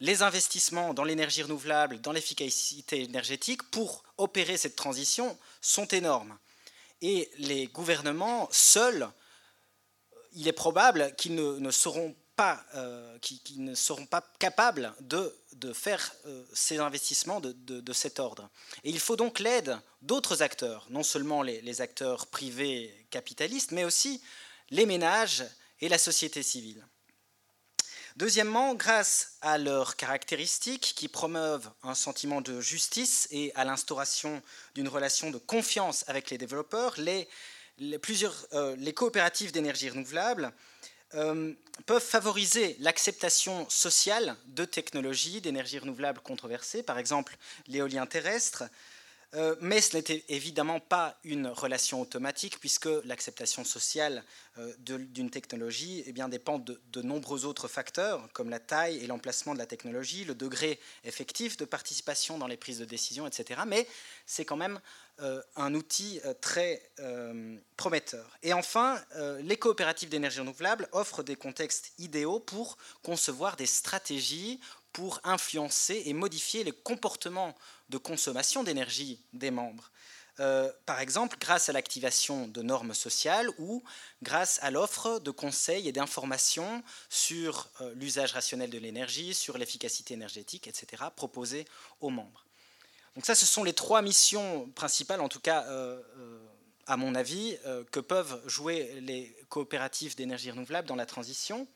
les 0.00 0.22
investissements 0.22 0.94
dans 0.94 1.04
l'énergie 1.04 1.42
renouvelable, 1.42 2.00
dans 2.00 2.12
l'efficacité 2.12 3.02
énergétique, 3.02 3.62
pour 3.70 4.04
opérer 4.16 4.56
cette 4.56 4.76
transition, 4.76 5.36
sont 5.60 5.86
énormes. 5.88 6.38
Et 7.02 7.30
les 7.38 7.66
gouvernements 7.66 8.48
seuls 8.50 9.08
il 10.38 10.46
est 10.46 10.52
probable 10.52 11.12
qu'ils 11.16 11.34
ne, 11.34 11.70
seront 11.70 12.14
pas 12.36 12.64
capables 14.38 14.94
de, 15.00 15.34
faire 15.74 16.14
ces 16.52 16.78
investissements 16.78 17.40
de, 17.40 17.52
de, 17.52 17.92
cet 17.92 18.20
ordre. 18.20 18.48
Et 18.84 18.90
il 18.90 19.00
faut 19.00 19.16
donc 19.16 19.40
l'aide 19.40 19.76
d'autres 20.00 20.42
acteurs, 20.42 20.86
non 20.90 21.02
seulement 21.02 21.42
les, 21.42 21.60
les, 21.60 21.80
acteurs 21.80 22.28
privés 22.28 23.06
capitalistes, 23.10 23.72
mais 23.72 23.84
aussi 23.84 24.22
les 24.70 24.86
ménages 24.86 25.44
et 25.80 25.88
la 25.88 25.98
société 25.98 26.44
civile. 26.44 26.86
Deuxièmement, 28.14 28.74
grâce 28.74 29.38
à 29.40 29.58
leurs 29.58 29.96
caractéristiques 29.96 30.94
qui 30.96 31.08
promeuvent 31.08 31.68
un 31.82 31.94
sentiment 31.94 32.40
de 32.40 32.60
justice 32.60 33.26
et 33.32 33.52
à 33.56 33.64
l'instauration 33.64 34.40
d'une 34.76 34.88
relation 34.88 35.30
de 35.30 35.38
confiance 35.38 36.04
avec 36.06 36.30
les 36.30 36.38
développeurs, 36.38 36.94
les, 36.98 37.28
euh, 37.80 38.76
les 38.76 38.92
coopératives 38.92 39.52
d'énergie 39.52 39.90
renouvelable 39.90 40.52
euh, 41.14 41.54
peuvent 41.86 42.02
favoriser 42.02 42.76
l'acceptation 42.80 43.68
sociale 43.70 44.36
de 44.46 44.64
technologies 44.64 45.40
d'énergie 45.40 45.78
renouvelable 45.78 46.20
controversées, 46.20 46.82
par 46.82 46.98
exemple 46.98 47.36
l'éolien 47.66 48.06
terrestre, 48.06 48.64
euh, 49.34 49.56
mais 49.60 49.82
ce 49.82 49.94
n'était 49.94 50.24
évidemment 50.28 50.80
pas 50.80 51.18
une 51.22 51.48
relation 51.48 52.00
automatique 52.00 52.58
puisque 52.60 52.88
l'acceptation 53.04 53.62
sociale 53.62 54.24
euh, 54.56 54.72
d'une 54.78 55.28
technologie 55.30 56.02
eh 56.06 56.12
dépend 56.28 56.58
de, 56.58 57.02
nombreux 57.02 57.44
autres 57.44 57.68
facteurs 57.68 58.26
comme 58.32 58.48
la 58.48 58.58
taille 58.58 58.96
et 59.04 59.06
l'emplacement 59.06 59.52
de 59.52 59.58
la 59.58 59.66
technologie, 59.66 60.24
le 60.24 60.34
degré 60.34 60.80
effectif 61.04 61.58
de 61.58 61.66
participation 61.66 62.38
dans 62.38 62.46
les 62.46 62.56
prises 62.56 62.78
de 62.78 62.86
décision, 62.86 63.26
etc. 63.26 63.60
Mais 63.66 63.86
c'est 64.24 64.46
quand 64.46 64.56
même 64.56 64.80
euh, 65.20 65.42
un 65.56 65.74
outil 65.74 66.20
très 66.40 66.90
prometteur. 67.76 68.38
Et 68.42 68.52
enfin, 68.54 69.00
les 69.40 69.56
coopératives 69.56 70.08
d'énergie 70.08 70.40
renouvelable 70.40 70.88
offrent 70.92 71.22
des 71.22 71.36
contextes 71.36 71.92
idéaux 71.98 72.40
pour 72.40 72.78
concevoir 73.02 73.56
des 73.56 73.66
stratégies 73.66 74.58
pour 74.92 75.20
influencer 75.22 76.02
et 76.06 76.14
modifier 76.14 76.64
les 76.64 76.72
comportements 76.72 77.54
de 77.88 77.98
consommation 77.98 78.62
d'énergie 78.62 79.20
des 79.32 79.50
membres. 79.50 79.90
Euh, 80.40 80.70
par 80.86 81.00
exemple, 81.00 81.36
grâce 81.40 81.68
à 81.68 81.72
l'activation 81.72 82.46
de 82.46 82.62
normes 82.62 82.94
sociales 82.94 83.50
ou 83.58 83.82
grâce 84.22 84.60
à 84.62 84.70
l'offre 84.70 85.18
de 85.18 85.30
conseils 85.32 85.88
et 85.88 85.92
d'informations 85.92 86.82
sur 87.08 87.68
euh, 87.80 87.92
l'usage 87.96 88.32
rationnel 88.32 88.70
de 88.70 88.78
l'énergie, 88.78 89.34
sur 89.34 89.58
l'efficacité 89.58 90.14
énergétique, 90.14 90.68
etc., 90.68 91.04
proposées 91.16 91.66
aux 92.00 92.10
membres. 92.10 92.44
Donc 93.16 93.26
ça, 93.26 93.34
ce 93.34 93.46
sont 93.46 93.64
les 93.64 93.72
trois 93.72 94.00
missions 94.00 94.70
principales, 94.76 95.20
en 95.20 95.28
tout 95.28 95.40
cas, 95.40 95.64
euh, 95.64 96.00
à 96.86 96.96
mon 96.96 97.16
avis, 97.16 97.58
que 97.90 98.00
peuvent 98.00 98.40
jouer 98.46 99.00
les 99.00 99.36
coopératives 99.48 100.16
d'énergie 100.16 100.50
renouvelable 100.50 100.88
dans 100.88 100.96
la 100.96 101.04
transition 101.04 101.66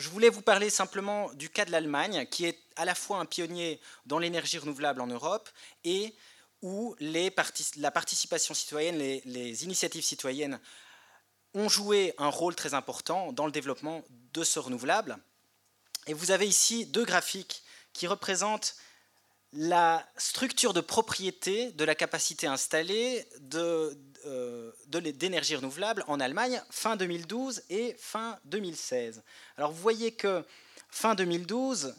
je 0.00 0.08
voulais 0.08 0.28
vous 0.30 0.42
parler 0.42 0.70
simplement 0.70 1.30
du 1.34 1.50
cas 1.50 1.64
de 1.64 1.72
l'Allemagne, 1.72 2.26
qui 2.30 2.46
est 2.46 2.58
à 2.80 2.86
la 2.86 2.94
fois 2.94 3.18
un 3.18 3.26
pionnier 3.26 3.78
dans 4.06 4.18
l'énergie 4.18 4.56
renouvelable 4.56 5.02
en 5.02 5.06
Europe 5.06 5.50
et 5.84 6.14
où 6.62 6.96
la 6.98 7.30
participation 7.90 8.54
citoyenne, 8.54 8.96
les, 8.96 9.64
initiatives 9.64 10.02
citoyennes 10.02 10.58
ont 11.52 11.68
joué 11.68 12.14
un 12.16 12.28
rôle 12.28 12.54
très 12.54 12.72
important 12.72 13.32
dans 13.32 13.44
le 13.44 13.52
développement 13.52 14.02
de 14.32 14.44
ce 14.44 14.58
renouvelable. 14.58 15.18
Et 16.06 16.14
vous 16.14 16.30
avez 16.30 16.46
ici 16.46 16.86
deux 16.86 17.04
graphiques 17.04 17.62
qui 17.92 18.06
représentent 18.06 18.76
la 19.52 20.08
structure 20.16 20.72
de 20.72 20.80
propriété 20.80 21.72
de 21.72 21.84
la 21.84 21.94
capacité 21.94 22.46
installée 22.46 23.26
de, 23.40 23.98
euh, 24.24 24.72
d'énergie 24.86 25.56
renouvelable 25.56 26.02
en 26.06 26.18
Allemagne 26.18 26.62
fin 26.70 26.96
2012 26.96 27.62
et 27.68 27.94
fin 27.98 28.38
2016. 28.44 29.22
Alors 29.58 29.70
vous 29.70 29.82
voyez 29.82 30.12
que 30.12 30.46
fin 30.88 31.14
2012, 31.14 31.94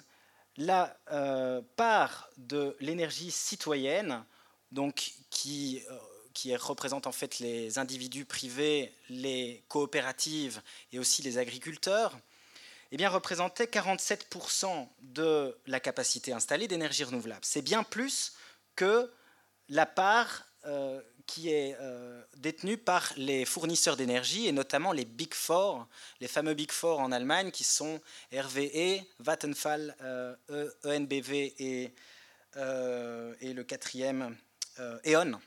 la 0.61 0.95
euh, 1.11 1.61
part 1.75 2.29
de 2.37 2.75
l'énergie 2.79 3.31
citoyenne, 3.31 4.23
donc 4.71 5.13
qui, 5.29 5.81
euh, 5.89 5.97
qui 6.33 6.55
représente 6.55 7.07
en 7.07 7.11
fait 7.11 7.39
les 7.39 7.79
individus 7.79 8.25
privés, 8.25 8.93
les 9.09 9.63
coopératives 9.67 10.61
et 10.91 10.99
aussi 10.99 11.23
les 11.23 11.37
agriculteurs, 11.37 12.17
eh 12.91 12.97
bien, 12.97 13.09
représentait 13.09 13.65
47% 13.65 14.87
de 15.01 15.57
la 15.65 15.79
capacité 15.79 16.33
installée 16.33 16.67
d'énergie 16.67 17.05
renouvelable. 17.05 17.43
C'est 17.43 17.61
bien 17.61 17.83
plus 17.83 18.33
que 18.75 19.11
la 19.69 19.85
part 19.85 20.45
qui 21.31 21.49
est 21.49 21.77
euh, 21.79 22.21
détenu 22.35 22.77
par 22.77 23.13
les 23.15 23.45
fournisseurs 23.45 23.95
d'énergie 23.95 24.47
et 24.47 24.51
notamment 24.51 24.91
les 24.91 25.05
Big 25.05 25.33
Four, 25.33 25.87
les 26.19 26.27
fameux 26.27 26.53
Big 26.53 26.71
Four 26.71 26.99
en 26.99 27.13
Allemagne 27.13 27.51
qui 27.51 27.63
sont 27.63 28.01
RWE, 28.33 28.99
Vattenfall, 29.19 29.95
ENBV 30.83 31.31
euh, 31.31 31.47
e 31.47 31.63
et, 31.63 31.93
euh, 32.57 33.33
et 33.39 33.53
le 33.53 33.63
quatrième 33.63 34.35
E.ON. 34.79 35.39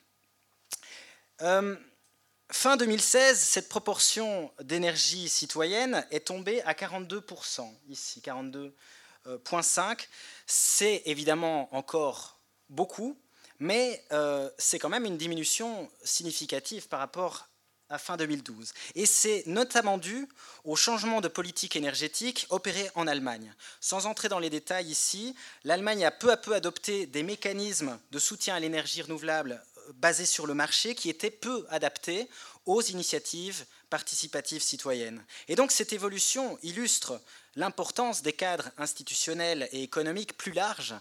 fin 2.51 2.77
2016, 2.79 3.38
cette 3.38 3.68
proportion 3.68 4.51
d'énergie 4.62 5.29
citoyenne 5.29 6.07
est 6.11 6.29
tombée 6.29 6.62
à 6.62 6.73
42%, 6.73 7.70
ici 7.90 8.23
42,5. 8.25 10.07
C'est 10.47 11.03
évidemment 11.05 11.75
encore 11.77 12.38
beaucoup, 12.70 13.18
mais 13.59 14.05
euh, 14.12 14.51
c'est 14.59 14.79
quand 14.79 14.88
même 14.88 15.05
une 15.05 15.17
diminution 15.17 15.90
significative 16.03 16.88
par 16.88 17.01
rapport 17.01 17.49
à 17.88 17.99
fin 17.99 18.17
2012. 18.17 18.73
Et 18.95 19.07
c'est 19.07 19.45
notamment 19.47 19.99
dû 19.99 20.27
au 20.64 20.77
changement 20.77 21.21
de 21.21 21.29
politique 21.29 21.77
énergétique 21.77 22.47
opéré 22.51 22.90
en 22.95 23.07
Allemagne. 23.07 23.55
Sans 23.81 24.07
entrer 24.07 24.29
dans 24.29 24.38
les 24.38 24.51
détails 24.51 24.87
ici, 24.87 25.35
l'Allemagne 25.64 26.05
a 26.05 26.11
peu 26.11 26.31
à 26.31 26.37
peu 26.37 26.55
adopté 26.55 27.07
des 27.07 27.23
mécanismes 27.23 27.99
de 28.11 28.19
soutien 28.19 28.55
à 28.55 28.61
l'énergie 28.61 29.03
renouvelable 29.03 29.62
euh, 29.77 29.93
basés 29.97 30.27
sur 30.27 30.47
le 30.47 30.55
marché 30.55 30.95
qui 30.95 31.11
étaient 31.11 31.31
peu 31.31 31.67
adaptés 31.71 32.29
aux 32.67 32.83
initiatives 32.83 33.67
participatives 33.90 34.62
citoyennes. 34.62 35.25
Et 35.49 35.57
donc 35.57 35.71
cette 35.71 35.93
évolution 35.93 36.59
illustre 36.62 37.21
l'importance 37.55 38.23
des 38.23 38.33
cadres 38.33 38.71
institutionnels 38.79 39.69
et 39.73 39.83
économiques 39.83 40.37
plus 40.37 40.53
larges 40.53 40.95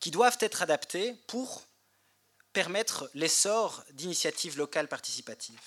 qui 0.00 0.10
doivent 0.10 0.36
être 0.40 0.60
adaptés 0.62 1.14
pour 1.26 1.62
permettre 2.54 3.10
l'essor 3.12 3.84
d'initiatives 3.92 4.56
locales 4.56 4.88
participatives. 4.88 5.60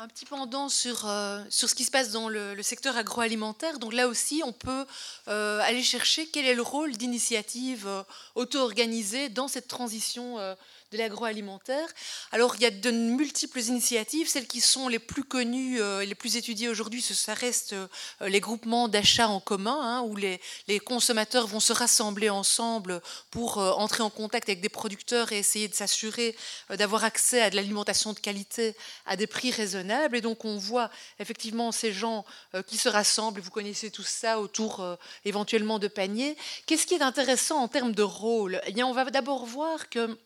Un 0.00 0.06
petit 0.06 0.26
pendant 0.26 0.68
sur, 0.68 1.08
euh, 1.08 1.42
sur 1.50 1.68
ce 1.68 1.74
qui 1.74 1.84
se 1.84 1.90
passe 1.90 2.12
dans 2.12 2.28
le, 2.28 2.62
secteur 2.62 2.96
agroalimentaire. 2.96 3.80
Donc 3.80 3.92
là 3.92 4.06
aussi, 4.06 4.42
on 4.44 4.52
peut 4.52 4.86
euh, 5.26 5.60
aller 5.60 5.82
chercher 5.82 6.28
quel 6.28 6.46
est 6.46 6.54
le 6.54 6.62
rôle 6.62 6.92
d'initiatives 6.92 7.88
euh, 7.88 8.04
auto-organisées 8.36 9.28
dans 9.28 9.48
cette 9.48 9.66
transition 9.66 10.36
de 10.92 10.96
l'agroalimentaire. 10.96 11.86
Alors, 12.32 12.54
il 12.56 12.62
y 12.62 12.66
a 12.66 12.70
de 12.70 12.90
multiples 12.90 13.60
initiatives. 13.60 14.28
Celles 14.28 14.46
qui 14.46 14.62
sont 14.62 14.88
les 14.88 14.98
plus 14.98 15.24
connues 15.24 15.80
euh, 15.80 16.00
et 16.00 16.06
les 16.06 16.14
plus 16.14 16.36
étudiées 16.36 16.68
aujourd'hui, 16.68 17.02
ça 17.02 17.34
reste 17.34 17.74
euh, 17.74 17.88
les 18.22 18.40
groupements 18.40 18.88
d'achat 18.88 19.28
en 19.28 19.40
commun, 19.40 19.78
hein, 19.80 20.02
où 20.02 20.16
les, 20.16 20.40
consommateurs 20.80 21.46
vont 21.46 21.60
se 21.60 21.72
rassembler 21.72 22.30
ensemble 22.30 23.02
pour 23.30 23.58
euh, 23.58 23.72
entrer 23.72 24.02
en 24.02 24.08
contact 24.08 24.48
avec 24.48 24.62
des 24.62 24.70
producteurs 24.70 25.32
et 25.32 25.38
essayer 25.38 25.68
de 25.68 25.74
s'assurer 25.74 26.34
d'avoir 26.70 27.04
accès 27.04 27.42
à 27.42 27.50
de 27.50 27.56
l'alimentation 27.56 28.12
de 28.12 28.18
qualité 28.18 28.74
à 29.04 29.16
des 29.16 29.26
prix 29.26 29.50
raisonnables. 29.50 30.16
Et 30.16 30.20
donc, 30.20 30.44
on 30.44 30.56
voit 30.56 30.90
effectivement 31.18 31.72
ces 31.72 31.92
gens 31.92 32.24
qui 32.66 32.78
se 32.78 32.88
rassemblent, 32.88 33.40
vous 33.40 33.50
connaissez 33.50 33.90
tout 33.90 34.02
ça, 34.02 34.40
autour 34.40 34.98
éventuellement 35.24 35.78
de 35.78 35.88
paniers. 35.88 36.36
Qu'est-ce 36.66 36.86
qui 36.86 36.94
est 36.94 37.02
intéressant 37.02 37.58
en 37.58 37.68
termes 37.68 37.92
de 37.92 38.02
rôle? 38.02 38.60
Eh 38.66 38.72
bien, 38.72 38.86
On 38.86 38.92
va 38.92 39.04
d'abord 39.10 39.44
voir 39.44 39.88
que 39.88 40.16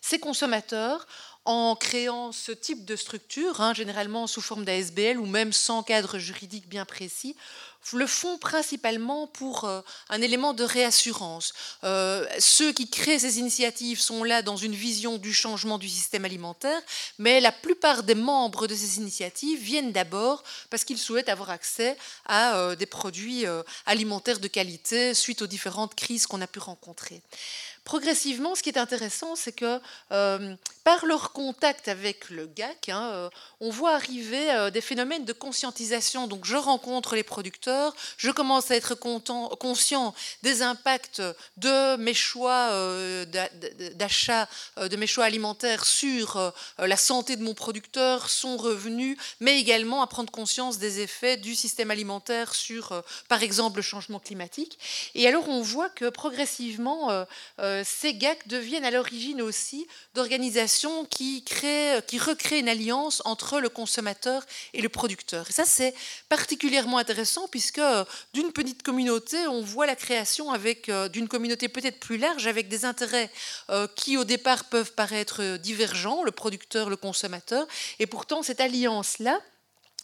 ces 0.00 0.18
consommateurs, 0.18 1.06
en 1.44 1.74
créant 1.74 2.32
ce 2.32 2.52
type 2.52 2.84
de 2.84 2.96
structure, 2.96 3.60
hein, 3.60 3.72
généralement 3.74 4.26
sous 4.26 4.42
forme 4.42 4.64
d'ASBL 4.64 5.18
ou 5.18 5.26
même 5.26 5.52
sans 5.52 5.82
cadre 5.82 6.18
juridique 6.18 6.68
bien 6.68 6.84
précis, 6.84 7.34
le 7.94 8.06
font 8.06 8.36
principalement 8.36 9.26
pour 9.26 9.64
euh, 9.64 9.80
un 10.10 10.20
élément 10.20 10.52
de 10.52 10.64
réassurance. 10.64 11.54
Euh, 11.82 12.26
ceux 12.38 12.72
qui 12.72 12.90
créent 12.90 13.18
ces 13.18 13.38
initiatives 13.38 13.98
sont 13.98 14.22
là 14.22 14.42
dans 14.42 14.56
une 14.56 14.74
vision 14.74 15.16
du 15.16 15.32
changement 15.32 15.78
du 15.78 15.88
système 15.88 16.26
alimentaire, 16.26 16.80
mais 17.18 17.40
la 17.40 17.52
plupart 17.52 18.02
des 18.02 18.14
membres 18.14 18.66
de 18.66 18.74
ces 18.74 18.98
initiatives 18.98 19.60
viennent 19.60 19.92
d'abord 19.92 20.44
parce 20.68 20.84
qu'ils 20.84 20.98
souhaitent 20.98 21.30
avoir 21.30 21.50
accès 21.50 21.96
à 22.26 22.76
des 22.76 22.86
produits 22.86 23.44
alimentaires 23.86 24.40
de 24.40 24.48
qualité 24.48 25.14
suite 25.14 25.42
aux 25.42 25.46
différentes 25.46 25.94
crises 25.94 26.26
qu'on 26.26 26.42
a 26.42 26.46
pu 26.46 26.58
rencontrer. 26.58 27.22
Progressivement, 27.84 28.54
ce 28.54 28.62
qui 28.62 28.68
est 28.68 28.78
intéressant, 28.78 29.36
c'est 29.36 29.52
que 29.52 29.80
euh, 30.12 30.54
par 30.84 31.06
leur 31.06 31.32
contact 31.32 31.88
avec 31.88 32.30
le 32.30 32.46
GAC, 32.46 32.88
hein, 32.88 33.10
euh, 33.12 33.30
on 33.60 33.70
voit 33.70 33.94
arriver 33.94 34.50
euh, 34.50 34.70
des 34.70 34.80
phénomènes 34.80 35.24
de 35.24 35.32
conscientisation. 35.32 36.26
Donc 36.26 36.44
je 36.44 36.56
rencontre 36.56 37.14
les 37.14 37.22
producteurs, 37.22 37.94
je 38.16 38.30
commence 38.30 38.70
à 38.70 38.76
être 38.76 38.94
conscient 38.94 40.14
des 40.42 40.62
impacts 40.62 41.22
de 41.56 41.96
mes 41.96 42.14
choix 42.14 42.70
d'achat, 43.94 44.48
de 44.76 44.96
mes 44.96 45.06
choix 45.06 45.24
alimentaires 45.24 45.84
sur 45.84 46.52
la 46.78 46.96
santé 46.96 47.36
de 47.36 47.42
mon 47.42 47.54
producteur, 47.54 48.28
son 48.28 48.56
revenu, 48.56 49.16
mais 49.40 49.58
également 49.58 50.02
à 50.02 50.06
prendre 50.06 50.30
conscience 50.30 50.78
des 50.78 51.00
effets 51.00 51.36
du 51.36 51.54
système 51.54 51.90
alimentaire 51.90 52.54
sur, 52.54 53.02
par 53.28 53.42
exemple, 53.42 53.76
le 53.76 53.82
changement 53.82 54.18
climatique. 54.18 54.78
Et 55.14 55.26
alors 55.26 55.48
on 55.48 55.62
voit 55.62 55.90
que 55.90 56.08
progressivement, 56.08 57.26
ces 57.84 58.14
GAC 58.14 58.48
deviennent 58.48 58.84
à 58.84 58.90
l'origine 58.90 59.42
aussi 59.42 59.86
d'organisations 60.14 61.04
qui, 61.04 61.44
qui 61.44 62.18
recréent 62.18 62.60
une 62.60 62.68
alliance 62.68 63.22
entre 63.24 63.60
le 63.60 63.68
consommateur 63.68 64.44
et 64.74 64.80
le 64.80 64.88
producteur. 64.88 65.48
Et 65.48 65.52
ça, 65.52 65.64
c'est 65.64 65.94
particulièrement 66.28 66.98
intéressant 66.98 67.48
puisque 67.48 67.78
euh, 67.78 68.04
d'une 68.34 68.52
petite 68.52 68.82
communauté, 68.82 69.46
on 69.48 69.62
voit 69.62 69.86
la 69.86 69.96
création 69.96 70.52
euh, 70.88 71.08
d'une 71.08 71.28
communauté 71.28 71.68
peut-être 71.68 72.00
plus 72.00 72.18
large, 72.18 72.46
avec 72.46 72.68
des 72.68 72.84
intérêts 72.84 73.30
euh, 73.70 73.86
qui 73.96 74.16
au 74.16 74.24
départ 74.24 74.64
peuvent 74.64 74.92
paraître 74.92 75.56
divergents, 75.56 76.22
le 76.22 76.30
producteur, 76.30 76.90
le 76.90 76.96
consommateur, 76.96 77.66
et 77.98 78.06
pourtant 78.06 78.42
cette 78.42 78.60
alliance-là, 78.60 79.40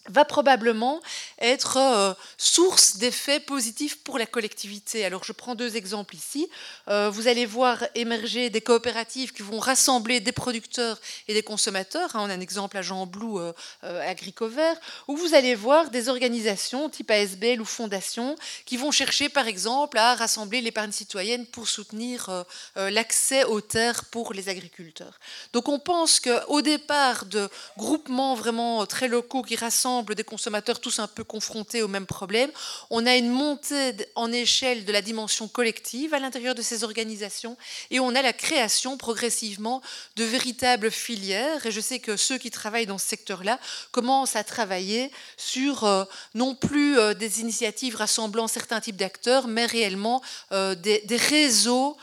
va 0.08 0.24
probablement 0.24 1.00
être 1.38 1.76
euh, 1.76 2.14
source 2.38 2.96
d'effets 2.96 3.40
positifs 3.40 4.02
pour 4.02 4.18
la 4.18 4.26
collectivité. 4.26 5.04
Alors 5.04 5.24
je 5.24 5.32
prends 5.32 5.54
deux 5.54 5.76
exemples 5.76 6.14
ici. 6.14 6.48
Euh, 6.88 7.10
vous 7.10 7.28
allez 7.28 7.46
voir 7.46 7.84
émerger 7.94 8.50
des 8.50 8.60
coopératives 8.60 9.32
qui 9.32 9.42
vont 9.42 9.58
rassembler 9.58 10.20
des 10.20 10.32
producteurs 10.32 11.00
et 11.28 11.34
des 11.34 11.42
consommateurs. 11.42 12.14
Hein, 12.14 12.20
on 12.26 12.30
a 12.30 12.34
un 12.34 12.40
exemple 12.40 12.76
à 12.76 12.82
Jean 12.82 13.06
Blou, 13.06 13.38
euh, 13.38 13.52
Agricover, 13.82 14.74
où 15.08 15.16
vous 15.16 15.34
allez 15.34 15.54
voir 15.54 15.90
des 15.90 16.08
organisations 16.08 16.88
type 16.88 17.10
ASBL 17.10 17.60
ou 17.60 17.64
fondations 17.64 18.36
qui 18.64 18.76
vont 18.76 18.90
chercher 18.90 19.28
par 19.28 19.46
exemple 19.46 19.98
à 19.98 20.14
rassembler 20.14 20.60
l'épargne 20.60 20.92
citoyenne 20.92 21.46
pour 21.46 21.68
soutenir 21.68 22.44
l'accès 22.76 23.44
aux 23.44 23.60
terres 23.60 24.04
pour 24.06 24.32
les 24.32 24.48
agriculteurs. 24.48 25.18
Donc 25.52 25.68
on 25.68 25.78
pense 25.78 26.20
qu'au 26.20 26.62
départ 26.62 27.26
de 27.26 27.48
groupements 27.76 28.34
vraiment 28.34 28.86
très 28.86 29.08
locaux 29.08 29.42
qui 29.42 29.56
rassemblent 29.56 29.95
des 30.02 30.24
consommateurs 30.24 30.80
tous 30.80 30.98
un 30.98 31.06
peu 31.06 31.24
confrontés 31.24 31.82
au 31.82 31.88
même 31.88 32.06
problème. 32.06 32.50
On 32.90 33.06
a 33.06 33.16
une 33.16 33.28
montée 33.28 33.94
en 34.14 34.32
échelle 34.32 34.84
de 34.84 34.92
la 34.92 35.02
dimension 35.02 35.48
collective 35.48 36.14
à 36.14 36.18
l'intérieur 36.18 36.54
de 36.54 36.62
ces 36.62 36.84
organisations 36.84 37.56
et 37.90 38.00
on 38.00 38.14
a 38.14 38.22
la 38.22 38.32
création 38.32 38.96
progressivement 38.96 39.82
de 40.16 40.24
véritables 40.24 40.90
filières. 40.90 41.66
Et 41.66 41.70
je 41.70 41.80
sais 41.80 41.98
que 41.98 42.16
ceux 42.16 42.38
qui 42.38 42.50
travaillent 42.50 42.86
dans 42.86 42.98
ce 42.98 43.06
secteur-là 43.06 43.58
commencent 43.92 44.36
à 44.36 44.44
travailler 44.44 45.10
sur 45.36 45.84
euh, 45.84 46.04
non 46.34 46.54
plus 46.54 46.98
euh, 46.98 47.14
des 47.14 47.40
initiatives 47.40 47.96
rassemblant 47.96 48.48
certains 48.48 48.80
types 48.80 48.96
d'acteurs, 48.96 49.46
mais 49.48 49.66
réellement 49.66 50.22
euh, 50.52 50.74
des, 50.74 51.02
réseaux 51.16 51.96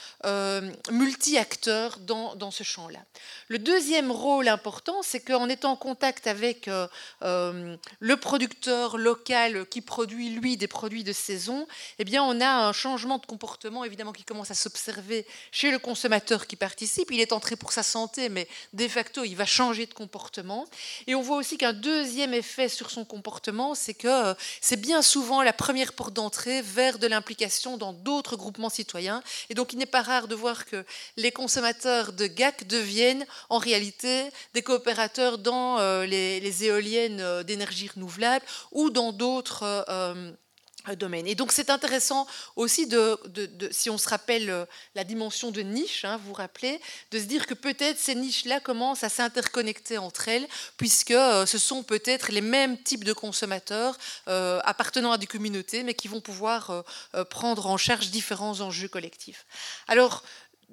multi-acteurs 0.91 1.99
dans, 1.99 2.35
dans 2.35 2.51
ce 2.51 2.63
champ-là. 2.63 2.99
Le 3.47 3.59
deuxième 3.59 4.11
rôle 4.11 4.47
important, 4.47 5.01
c'est 5.03 5.19
qu'en 5.19 5.49
étant 5.49 5.71
en 5.71 5.75
contact 5.75 6.27
avec 6.27 6.69
le 7.99 8.17
producteur 8.17 8.97
local 8.97 9.65
qui 9.69 9.81
produit, 9.81 10.29
lui, 10.29 10.57
des 10.57 10.67
produits 10.67 11.03
de 11.03 11.13
saison, 11.13 11.67
eh 11.99 12.03
bien, 12.03 12.23
on 12.23 12.41
a 12.41 12.67
un 12.67 12.73
changement 12.73 13.17
de 13.17 13.25
comportement, 13.25 13.85
évidemment, 13.85 14.11
qui 14.11 14.23
commence 14.23 14.51
à 14.51 14.55
s'observer 14.55 15.25
chez 15.51 15.71
le 15.71 15.79
consommateur 15.79 16.47
qui 16.47 16.55
participe. 16.55 17.11
Il 17.11 17.19
est 17.19 17.31
entré 17.31 17.55
pour 17.55 17.71
sa 17.71 17.83
santé, 17.83 18.29
mais 18.29 18.47
de 18.73 18.87
facto, 18.87 19.23
il 19.23 19.35
va 19.35 19.45
changer 19.45 19.85
de 19.85 19.93
comportement. 19.93 20.65
Et 21.07 21.15
on 21.15 21.21
voit 21.21 21.37
aussi 21.37 21.57
qu'un 21.57 21.73
deuxième 21.73 22.33
effet 22.33 22.69
sur 22.69 22.89
son 22.89 23.05
comportement, 23.05 23.75
c'est 23.75 23.93
que 23.93 24.07
euh, 24.07 24.33
c'est 24.61 24.79
bien 24.79 25.01
souvent 25.01 25.41
la 25.41 25.53
première 25.53 25.93
porte 25.93 26.13
d'entrée 26.13 26.61
vers 26.61 26.99
de 26.99 27.07
l'implication 27.07 27.77
dans 27.77 27.93
d'autres 27.93 28.35
groupements 28.35 28.69
citoyens. 28.69 29.23
Et 29.49 29.53
donc, 29.53 29.73
il 29.73 29.79
n'est 29.79 29.85
pas 29.85 30.01
rare 30.01 30.27
de 30.27 30.35
voir 30.35 30.65
que 30.65 30.83
les 31.17 31.31
consommateurs 31.31 32.13
de 32.13 32.27
GAC 32.27 32.67
deviennent 32.67 33.25
en 33.49 33.57
réalité 33.57 34.29
des 34.53 34.61
coopérateurs 34.61 35.37
dans 35.37 35.79
euh, 35.79 36.05
les 36.05 36.63
éoliennes 36.63 37.21
euh, 37.21 37.43
renouvelables 37.95 38.45
ou 38.71 38.89
dans 38.89 39.11
d'autres 39.11 39.63
euh, 39.63 40.31
euh, 40.89 40.95
domaines. 40.95 41.27
Et 41.27 41.35
donc 41.35 41.51
c'est 41.51 41.69
intéressant 41.69 42.27
aussi, 42.55 42.87
de, 42.87 43.17
si 43.71 43.89
on 43.89 43.97
se 43.97 44.09
rappelle 44.09 44.49
euh, 44.49 44.65
la 44.95 45.03
dimension 45.03 45.51
de 45.51 45.61
niche, 45.61 46.03
hein, 46.03 46.17
vous 46.17 46.29
vous 46.29 46.33
rappelez, 46.33 46.79
de 47.11 47.19
se 47.19 47.23
dire 47.23 47.47
que 47.47 47.53
peut-être 47.53 47.97
ces 47.97 48.15
niches-là 48.15 48.59
commencent 48.59 49.03
à 49.03 49.09
s'interconnecter 49.09 49.97
entre 49.97 50.27
elles, 50.27 50.47
puisque 50.77 51.13
ce 51.13 51.57
sont 51.57 51.83
peut-être 51.83 52.31
les 52.31 52.41
mêmes 52.41 52.81
types 52.81 53.03
de 53.03 53.13
consommateurs 53.13 53.97
appartenant 54.25 55.11
à 55.11 55.17
des 55.17 55.27
communautés, 55.27 55.83
mais 55.83 55.93
qui 55.93 56.07
vont 56.07 56.21
pouvoir 56.21 56.83
prendre 57.29 57.67
en 57.67 57.77
charge 57.77 58.09
différents 58.09 58.61
enjeux 58.61 58.87
collectifs. 58.87 59.45
Alors, 59.87 60.23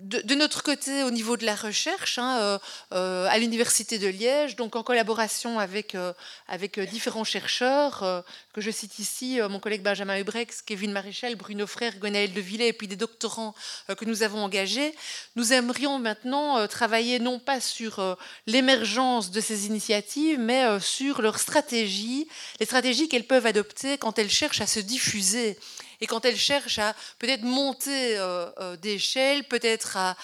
de, 0.00 0.34
notre 0.34 0.62
côté, 0.62 1.02
au 1.02 1.10
niveau 1.10 1.36
de 1.36 1.44
la 1.44 1.54
recherche, 1.54 2.18
hein, 2.18 2.38
euh, 2.40 2.58
euh, 2.94 3.28
à 3.28 3.38
l'Université 3.38 3.98
de 3.98 4.06
Liège, 4.06 4.56
donc 4.56 4.74
en 4.74 4.82
collaboration 4.82 5.58
avec, 5.58 5.94
euh, 5.94 6.14
avec 6.48 6.80
différents 6.80 7.24
chercheurs, 7.24 8.24
que 8.54 8.60
je 8.60 8.70
cite 8.70 8.98
ici, 8.98 9.38
mon 9.48 9.60
collègue 9.60 9.82
Benjamin 9.82 10.18
Hubrex, 10.18 10.62
Kevin 10.62 10.92
Maréchal, 10.92 11.36
Bruno 11.36 11.66
Frère, 11.66 11.98
Gwenaël 11.98 12.32
de 12.32 12.40
Villet, 12.40 12.68
et 12.68 12.72
puis 12.72 12.88
des 12.88 12.96
doctorants 12.96 13.54
que 13.88 14.04
nous 14.04 14.22
avons 14.22 14.42
engagés, 14.42 14.94
nous 15.36 15.52
aimerions 15.52 15.98
maintenant 15.98 16.66
travailler 16.66 17.18
non 17.18 17.38
pas 17.38 17.60
sur 17.60 18.16
l'émergence 18.46 19.30
de 19.30 19.40
ces 19.40 19.66
initiatives, 19.66 20.38
mais 20.38 20.80
sur 20.80 21.20
leurs 21.20 21.38
stratégies, 21.38 22.26
les 22.58 22.66
stratégies 22.66 23.08
qu'elles 23.08 23.26
peuvent 23.26 23.46
adopter 23.46 23.98
quand 23.98 24.18
elles 24.18 24.30
cherchent 24.30 24.60
à 24.60 24.66
se 24.66 24.80
diffuser 24.80 25.58
et 26.00 26.06
quand 26.06 26.24
elle 26.24 26.36
cherche 26.36 26.78
à 26.78 26.94
peut-être 27.18 27.42
monter 27.42 28.18
euh, 28.18 28.48
euh, 28.58 28.76
d'échelle, 28.76 29.44
peut-être 29.44 29.96
à, 29.96 30.16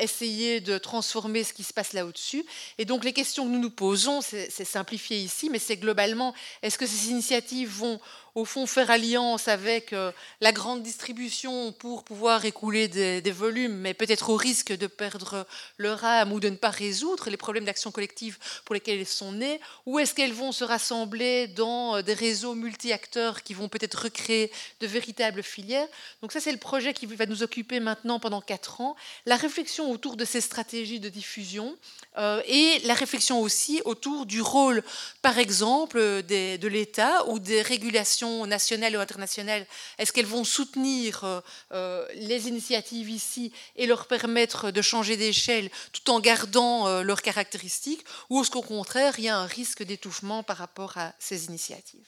essayer 0.00 0.60
de 0.60 0.78
transformer 0.78 1.44
ce 1.44 1.52
qui 1.52 1.64
se 1.64 1.72
passe 1.72 1.92
là 1.92 2.06
au-dessus. 2.06 2.44
Et 2.78 2.84
donc 2.84 3.04
les 3.04 3.12
questions 3.12 3.44
que 3.44 3.50
nous 3.50 3.58
nous 3.58 3.70
posons, 3.70 4.20
c'est 4.20 4.64
simplifié 4.64 5.18
ici, 5.18 5.50
mais 5.50 5.58
c'est 5.58 5.76
globalement, 5.76 6.34
est-ce 6.62 6.78
que 6.78 6.86
ces 6.86 7.10
initiatives 7.10 7.70
vont 7.70 8.00
au 8.34 8.46
fond 8.46 8.66
faire 8.66 8.90
alliance 8.90 9.48
avec 9.48 9.92
euh, 9.92 10.10
la 10.40 10.52
grande 10.52 10.82
distribution 10.82 11.72
pour 11.72 12.02
pouvoir 12.02 12.44
écouler 12.46 12.88
des, 12.88 13.20
volumes, 13.30 13.74
mais 13.74 13.92
peut-être 13.92 14.30
au 14.30 14.36
risque 14.36 14.72
de 14.72 14.86
perdre 14.86 15.46
leur 15.78 16.04
âme 16.04 16.32
ou 16.32 16.40
de 16.40 16.48
ne 16.48 16.56
pas 16.56 16.70
résoudre 16.70 17.28
les 17.28 17.36
problèmes 17.36 17.64
d'action 17.64 17.90
collective 17.90 18.38
pour 18.64 18.74
lesquels 18.74 18.98
elles 19.00 19.06
sont 19.06 19.32
nées, 19.32 19.60
ou 19.84 19.98
est-ce 19.98 20.14
qu'elles 20.14 20.32
vont 20.32 20.52
se 20.52 20.64
rassembler 20.64 21.46
dans 21.48 21.96
euh, 21.96 22.02
des 22.02 22.14
réseaux 22.14 22.54
multi-acteurs 22.54 23.42
qui 23.42 23.52
vont 23.52 23.68
peut-être 23.68 24.04
recréer 24.04 24.50
de 24.80 24.86
véritables 24.86 25.42
filières? 25.42 25.88
Donc 26.22 26.32
ça, 26.32 26.40
c'est 26.40 26.52
le 26.52 26.58
projet 26.58 26.94
qui 26.94 27.04
va 27.06 27.26
nous 27.26 27.42
occuper 27.42 27.80
maintenant 27.80 28.18
pendant 28.18 28.40
quatre 28.40 28.80
ans, 28.80 28.96
la 29.26 29.36
réflexion 29.36 29.90
autour 29.90 30.16
de 30.16 30.24
ces 30.24 30.40
stratégies 30.40 31.00
de 31.00 31.10
diffusion 31.10 31.76
euh, 32.16 32.40
et 32.46 32.78
la 32.84 32.94
réflexion 32.94 33.40
aussi 33.40 33.82
autour 33.84 34.24
du 34.24 34.40
rôle, 34.40 34.82
par 35.20 35.38
exemple, 35.38 35.98
de 35.98 36.68
l'État 36.68 37.26
ou 37.28 37.38
des 37.38 37.60
régulations 37.60 38.21
nationales 38.46 38.96
ou 38.96 39.00
internationales, 39.00 39.66
est-ce 39.98 40.12
qu'elles 40.12 40.26
vont 40.26 40.44
soutenir 40.44 41.24
euh, 41.24 41.40
euh, 41.72 42.06
les 42.14 42.48
initiatives 42.48 43.10
ici 43.10 43.52
et 43.76 43.86
leur 43.86 44.06
permettre 44.06 44.70
de 44.70 44.82
changer 44.82 45.16
d'échelle 45.16 45.70
tout 45.92 46.10
en 46.10 46.20
gardant 46.20 46.86
euh, 46.86 47.02
leurs 47.02 47.22
caractéristiques, 47.22 48.04
ou 48.30 48.40
est-ce 48.40 48.50
qu'au 48.50 48.62
contraire, 48.62 49.14
il 49.18 49.24
y 49.24 49.28
a 49.28 49.38
un 49.38 49.46
risque 49.46 49.82
d'étouffement 49.82 50.42
par 50.42 50.56
rapport 50.56 50.96
à 50.96 51.12
ces 51.18 51.46
initiatives? 51.46 52.06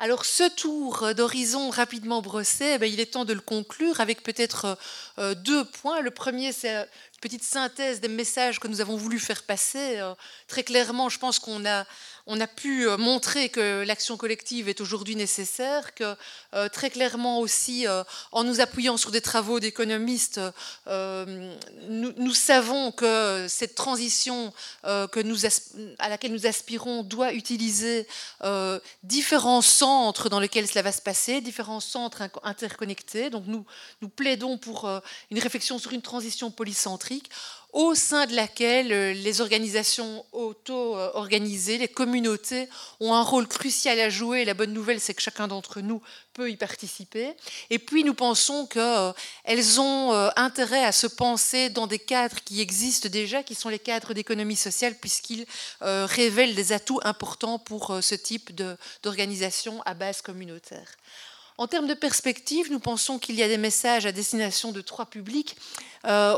Alors 0.00 0.24
ce 0.24 0.48
tour 0.48 1.12
d'horizon 1.16 1.70
rapidement 1.70 2.22
brossé, 2.22 2.74
eh 2.74 2.78
ben, 2.78 2.86
il 2.86 3.00
est 3.00 3.12
temps 3.14 3.24
de 3.24 3.32
le 3.32 3.40
conclure 3.40 4.00
avec 4.00 4.22
peut-être 4.22 4.78
deux 5.38 5.64
points. 5.64 6.02
Le 6.02 6.12
premier, 6.12 6.52
c'est 6.52 6.72
une 6.72 6.86
petite 7.20 7.42
synthèse 7.42 8.00
des 8.00 8.06
messages 8.06 8.60
que 8.60 8.68
nous 8.68 8.80
avons 8.80 8.96
voulu 8.96 9.18
faire 9.18 9.42
passer. 9.42 10.00
Très 10.46 10.62
clairement, 10.62 11.08
je 11.08 11.18
pense 11.18 11.40
qu'on 11.40 11.66
a 11.66 11.84
on 12.28 12.40
a 12.40 12.46
pu 12.46 12.86
euh, 12.86 12.98
montrer 12.98 13.48
que 13.48 13.82
l'action 13.84 14.18
collective 14.18 14.68
est 14.68 14.82
aujourd'hui 14.82 15.16
nécessaire, 15.16 15.94
que 15.94 16.14
euh, 16.54 16.68
très 16.68 16.90
clairement 16.90 17.40
aussi, 17.40 17.88
euh, 17.88 18.04
en 18.32 18.44
nous 18.44 18.60
appuyant 18.60 18.98
sur 18.98 19.10
des 19.10 19.22
travaux 19.22 19.60
d'économistes, 19.60 20.40
nous, 20.86 22.34
savons 22.34 22.92
que 22.92 23.46
cette 23.48 23.74
transition 23.74 24.52
à 24.82 25.08
laquelle 26.08 26.32
nous 26.32 26.46
aspirons 26.46 27.02
doit 27.02 27.32
utiliser 27.32 28.06
différents 29.02 29.62
centres 29.62 30.28
dans 30.28 30.40
lesquels 30.40 30.66
cela 30.66 30.82
va 30.82 30.92
se 30.92 31.00
passer, 31.00 31.40
différents 31.40 31.80
centres 31.80 32.22
interconnectés. 32.42 33.30
Donc 33.30 33.44
nous, 33.46 33.64
nous 34.02 34.08
plaidons 34.08 34.58
pour 34.58 34.88
une 35.30 35.38
réflexion 35.38 35.78
sur 35.78 35.92
une 35.92 36.02
transition 36.02 36.50
polycentrique 36.50 37.30
au 37.72 37.94
sein 37.94 38.26
de 38.26 38.34
laquelle 38.34 38.92
euh, 38.92 39.12
les 39.12 39.40
organisations 39.40 40.24
auto-organisées, 40.32 41.76
les 41.76 41.88
communautés 41.88 42.68
ont 42.98 43.12
un 43.12 43.22
rôle 43.22 43.46
crucial 43.46 44.00
à 44.00 44.08
jouer. 44.08 44.44
La 44.44 44.54
bonne 44.54 44.72
nouvelle, 44.72 45.00
c'est 45.00 45.12
que 45.12 45.20
chacun 45.20 45.48
d'entre 45.48 45.80
nous 45.80 46.00
peut 46.32 46.50
y 46.50 46.56
participer. 46.56 47.34
Et 47.68 47.78
puis, 47.78 48.04
nous 48.04 48.14
pensons 48.14 48.66
qu'elles 48.66 49.80
ont 49.80 50.12
euh, 50.12 50.30
intérêt 50.36 50.84
à 50.84 50.92
se 50.92 51.06
penser 51.06 51.68
dans 51.68 51.86
des 51.86 51.98
cadres 51.98 52.42
qui 52.42 52.60
existent 52.60 53.08
déjà, 53.08 53.42
qui 53.42 53.54
sont 53.54 53.68
les 53.68 53.78
cadres 53.78 54.14
d'économie 54.14 54.56
sociale, 54.56 54.94
puisqu'ils 54.94 55.46
euh, 55.82 56.06
révèlent 56.06 56.54
des 56.54 56.72
atouts 56.72 57.00
importants 57.04 57.58
pour 57.58 57.98
ce 58.00 58.14
type 58.14 58.50
d'organisation 59.02 59.82
à 59.84 59.94
base 59.94 60.22
communautaire. 60.22 60.88
En 61.60 61.66
termes 61.66 61.88
de 61.88 61.94
perspective, 61.94 62.70
nous 62.70 62.78
pensons 62.78 63.18
qu'il 63.18 63.34
y 63.34 63.42
a 63.42 63.48
des 63.48 63.58
messages 63.58 64.06
à 64.06 64.12
destination 64.12 64.70
de 64.70 64.80
trois 64.80 65.06
publics. 65.06 65.56
Euh, 66.04 66.32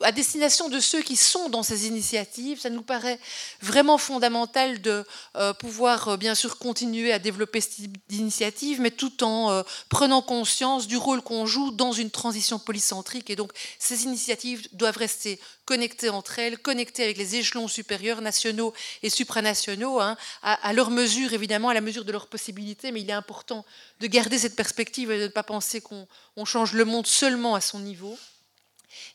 à 0.00 0.12
destination 0.12 0.68
de 0.68 0.80
ceux 0.80 1.02
qui 1.02 1.16
sont 1.16 1.48
dans 1.48 1.62
ces 1.62 1.86
initiatives. 1.86 2.60
Ça 2.60 2.70
nous 2.70 2.82
paraît 2.82 3.18
vraiment 3.60 3.98
fondamental 3.98 4.80
de 4.80 5.04
euh, 5.36 5.52
pouvoir, 5.54 6.08
euh, 6.08 6.16
bien 6.16 6.34
sûr, 6.34 6.58
continuer 6.58 7.12
à 7.12 7.18
développer 7.18 7.60
cette 7.60 7.78
initiative, 8.10 8.80
mais 8.80 8.90
tout 8.90 9.24
en 9.24 9.50
euh, 9.50 9.62
prenant 9.88 10.22
conscience 10.22 10.86
du 10.86 10.96
rôle 10.96 11.22
qu'on 11.22 11.46
joue 11.46 11.70
dans 11.70 11.92
une 11.92 12.10
transition 12.10 12.58
polycentrique. 12.58 13.30
Et 13.30 13.36
donc, 13.36 13.52
ces 13.78 14.04
initiatives 14.04 14.66
doivent 14.72 14.96
rester 14.96 15.40
connectées 15.64 16.10
entre 16.10 16.38
elles, 16.38 16.58
connectées 16.58 17.04
avec 17.04 17.16
les 17.16 17.36
échelons 17.36 17.68
supérieurs, 17.68 18.20
nationaux 18.20 18.74
et 19.02 19.10
supranationaux, 19.10 20.00
hein, 20.00 20.16
à, 20.42 20.54
à, 20.66 20.72
leur 20.72 20.90
mesure, 20.90 21.32
évidemment, 21.32 21.70
à 21.70 21.74
la 21.74 21.80
mesure 21.80 22.04
de 22.04 22.12
leurs 22.12 22.26
possibilités. 22.26 22.92
Mais 22.92 23.00
il 23.00 23.08
est 23.08 23.14
important 23.14 23.64
de 24.00 24.06
garder 24.06 24.38
cette 24.38 24.56
perspective 24.56 25.10
et 25.10 25.18
de 25.18 25.24
ne 25.24 25.28
pas 25.28 25.42
penser 25.42 25.80
qu'on 25.80 26.44
change 26.44 26.74
le 26.74 26.84
monde 26.84 27.06
seulement 27.06 27.54
à 27.54 27.60
son 27.60 27.78
niveau. 27.78 28.18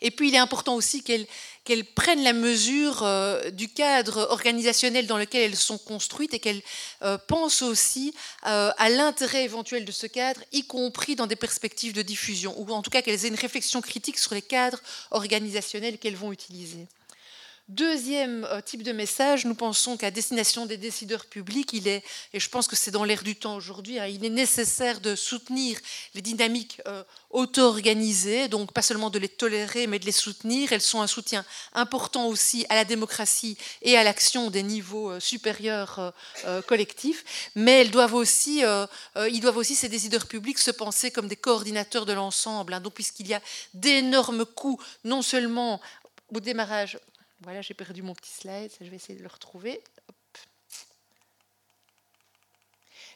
Et 0.01 0.11
puis, 0.11 0.29
il 0.29 0.35
est 0.35 0.39
important 0.39 0.75
aussi 0.75 1.03
qu'elles 1.03 1.85
prennent 1.95 2.23
la 2.23 2.33
mesure 2.33 3.03
euh, 3.03 3.49
du 3.51 3.67
cadre 3.67 4.27
organisationnel 4.29 5.07
dans 5.07 5.17
lequel 5.17 5.43
elles 5.43 5.57
sont 5.57 5.77
construites 5.77 6.33
et 6.33 6.39
qu'elles 6.39 6.61
euh, 7.01 7.17
pensent 7.17 7.61
aussi 7.61 8.13
euh, 8.47 8.71
à 8.77 8.89
l'intérêt 8.89 9.43
éventuel 9.43 9.85
de 9.85 9.91
ce 9.91 10.07
cadre, 10.07 10.41
y 10.51 10.63
compris 10.63 11.15
dans 11.15 11.27
des 11.27 11.35
perspectives 11.35 11.93
de 11.93 12.01
diffusion, 12.01 12.53
ou 12.57 12.71
en 12.71 12.81
tout 12.81 12.89
cas 12.89 13.01
qu'elles 13.01 13.25
aient 13.25 13.29
une 13.29 13.35
réflexion 13.35 13.81
critique 13.81 14.17
sur 14.17 14.33
les 14.33 14.41
cadres 14.41 14.81
organisationnels 15.11 15.97
qu'elles 15.97 16.15
vont 16.15 16.31
utiliser. 16.31 16.87
Deuxième 17.69 18.45
euh, 18.45 18.61
type 18.61 18.81
de 18.81 18.91
message, 18.91 19.45
nous 19.45 19.53
pensons 19.53 19.95
qu'à 19.95 20.09
destination 20.09 20.65
des 20.65 20.75
décideurs 20.75 21.27
publics, 21.27 21.71
il 21.71 21.87
est, 21.87 22.03
et 22.33 22.39
je 22.39 22.49
pense 22.49 22.67
que 22.67 22.75
c'est 22.75 22.89
dans 22.89 23.03
l'air 23.03 23.21
du 23.21 23.35
temps 23.35 23.55
aujourd'hui, 23.55 23.99
hein, 23.99 24.07
il 24.07 24.25
est 24.25 24.31
nécessaire 24.31 24.99
de 24.99 25.13
soutenir 25.15 25.77
les 26.15 26.23
dynamiques 26.23 26.81
euh, 26.87 27.03
auto-organisées, 27.29 28.47
donc 28.47 28.73
pas 28.73 28.81
seulement 28.81 29.11
de 29.11 29.19
les 29.19 29.29
tolérer, 29.29 29.85
mais 29.85 29.99
de 29.99 30.07
les 30.07 30.11
soutenir. 30.11 30.73
Elles 30.73 30.81
sont 30.81 30.99
un 30.99 31.05
soutien 31.05 31.45
important 31.73 32.25
aussi 32.25 32.65
à 32.69 32.73
la 32.73 32.85
démocratie 32.85 33.55
et 33.83 33.95
à 33.97 34.03
l'action 34.03 34.49
des 34.49 34.63
niveaux 34.63 35.11
euh, 35.11 35.19
supérieurs 35.19 36.13
collectifs, 36.65 37.51
mais 37.53 37.81
elles 37.81 37.91
doivent 37.91 38.15
aussi, 38.15 38.63
ils 39.29 39.41
doivent 39.41 39.57
aussi, 39.57 39.75
ces 39.75 39.89
décideurs 39.89 40.25
publics, 40.25 40.57
se 40.57 40.71
penser 40.71 41.11
comme 41.11 41.27
des 41.27 41.35
coordinateurs 41.35 42.07
de 42.07 42.13
l'ensemble. 42.13 42.73
Hein. 42.73 42.79
donc, 42.79 42.93
puisqu'il 42.95 43.27
y 43.27 43.35
a 43.35 43.41
d'énormes 43.75 44.45
coûts, 44.45 44.79
non 45.03 45.21
seulement 45.21 45.79
au 46.33 46.39
démarrage 46.39 46.97
voilà, 47.41 47.61
j'ai 47.61 47.73
perdu 47.73 48.01
mon 48.01 48.13
petit 48.13 48.31
slide, 48.31 48.71
je 48.81 48.89
vais 48.89 48.97
essayer 48.97 49.17
de 49.17 49.23
le 49.23 49.29
retrouver. 49.29 49.81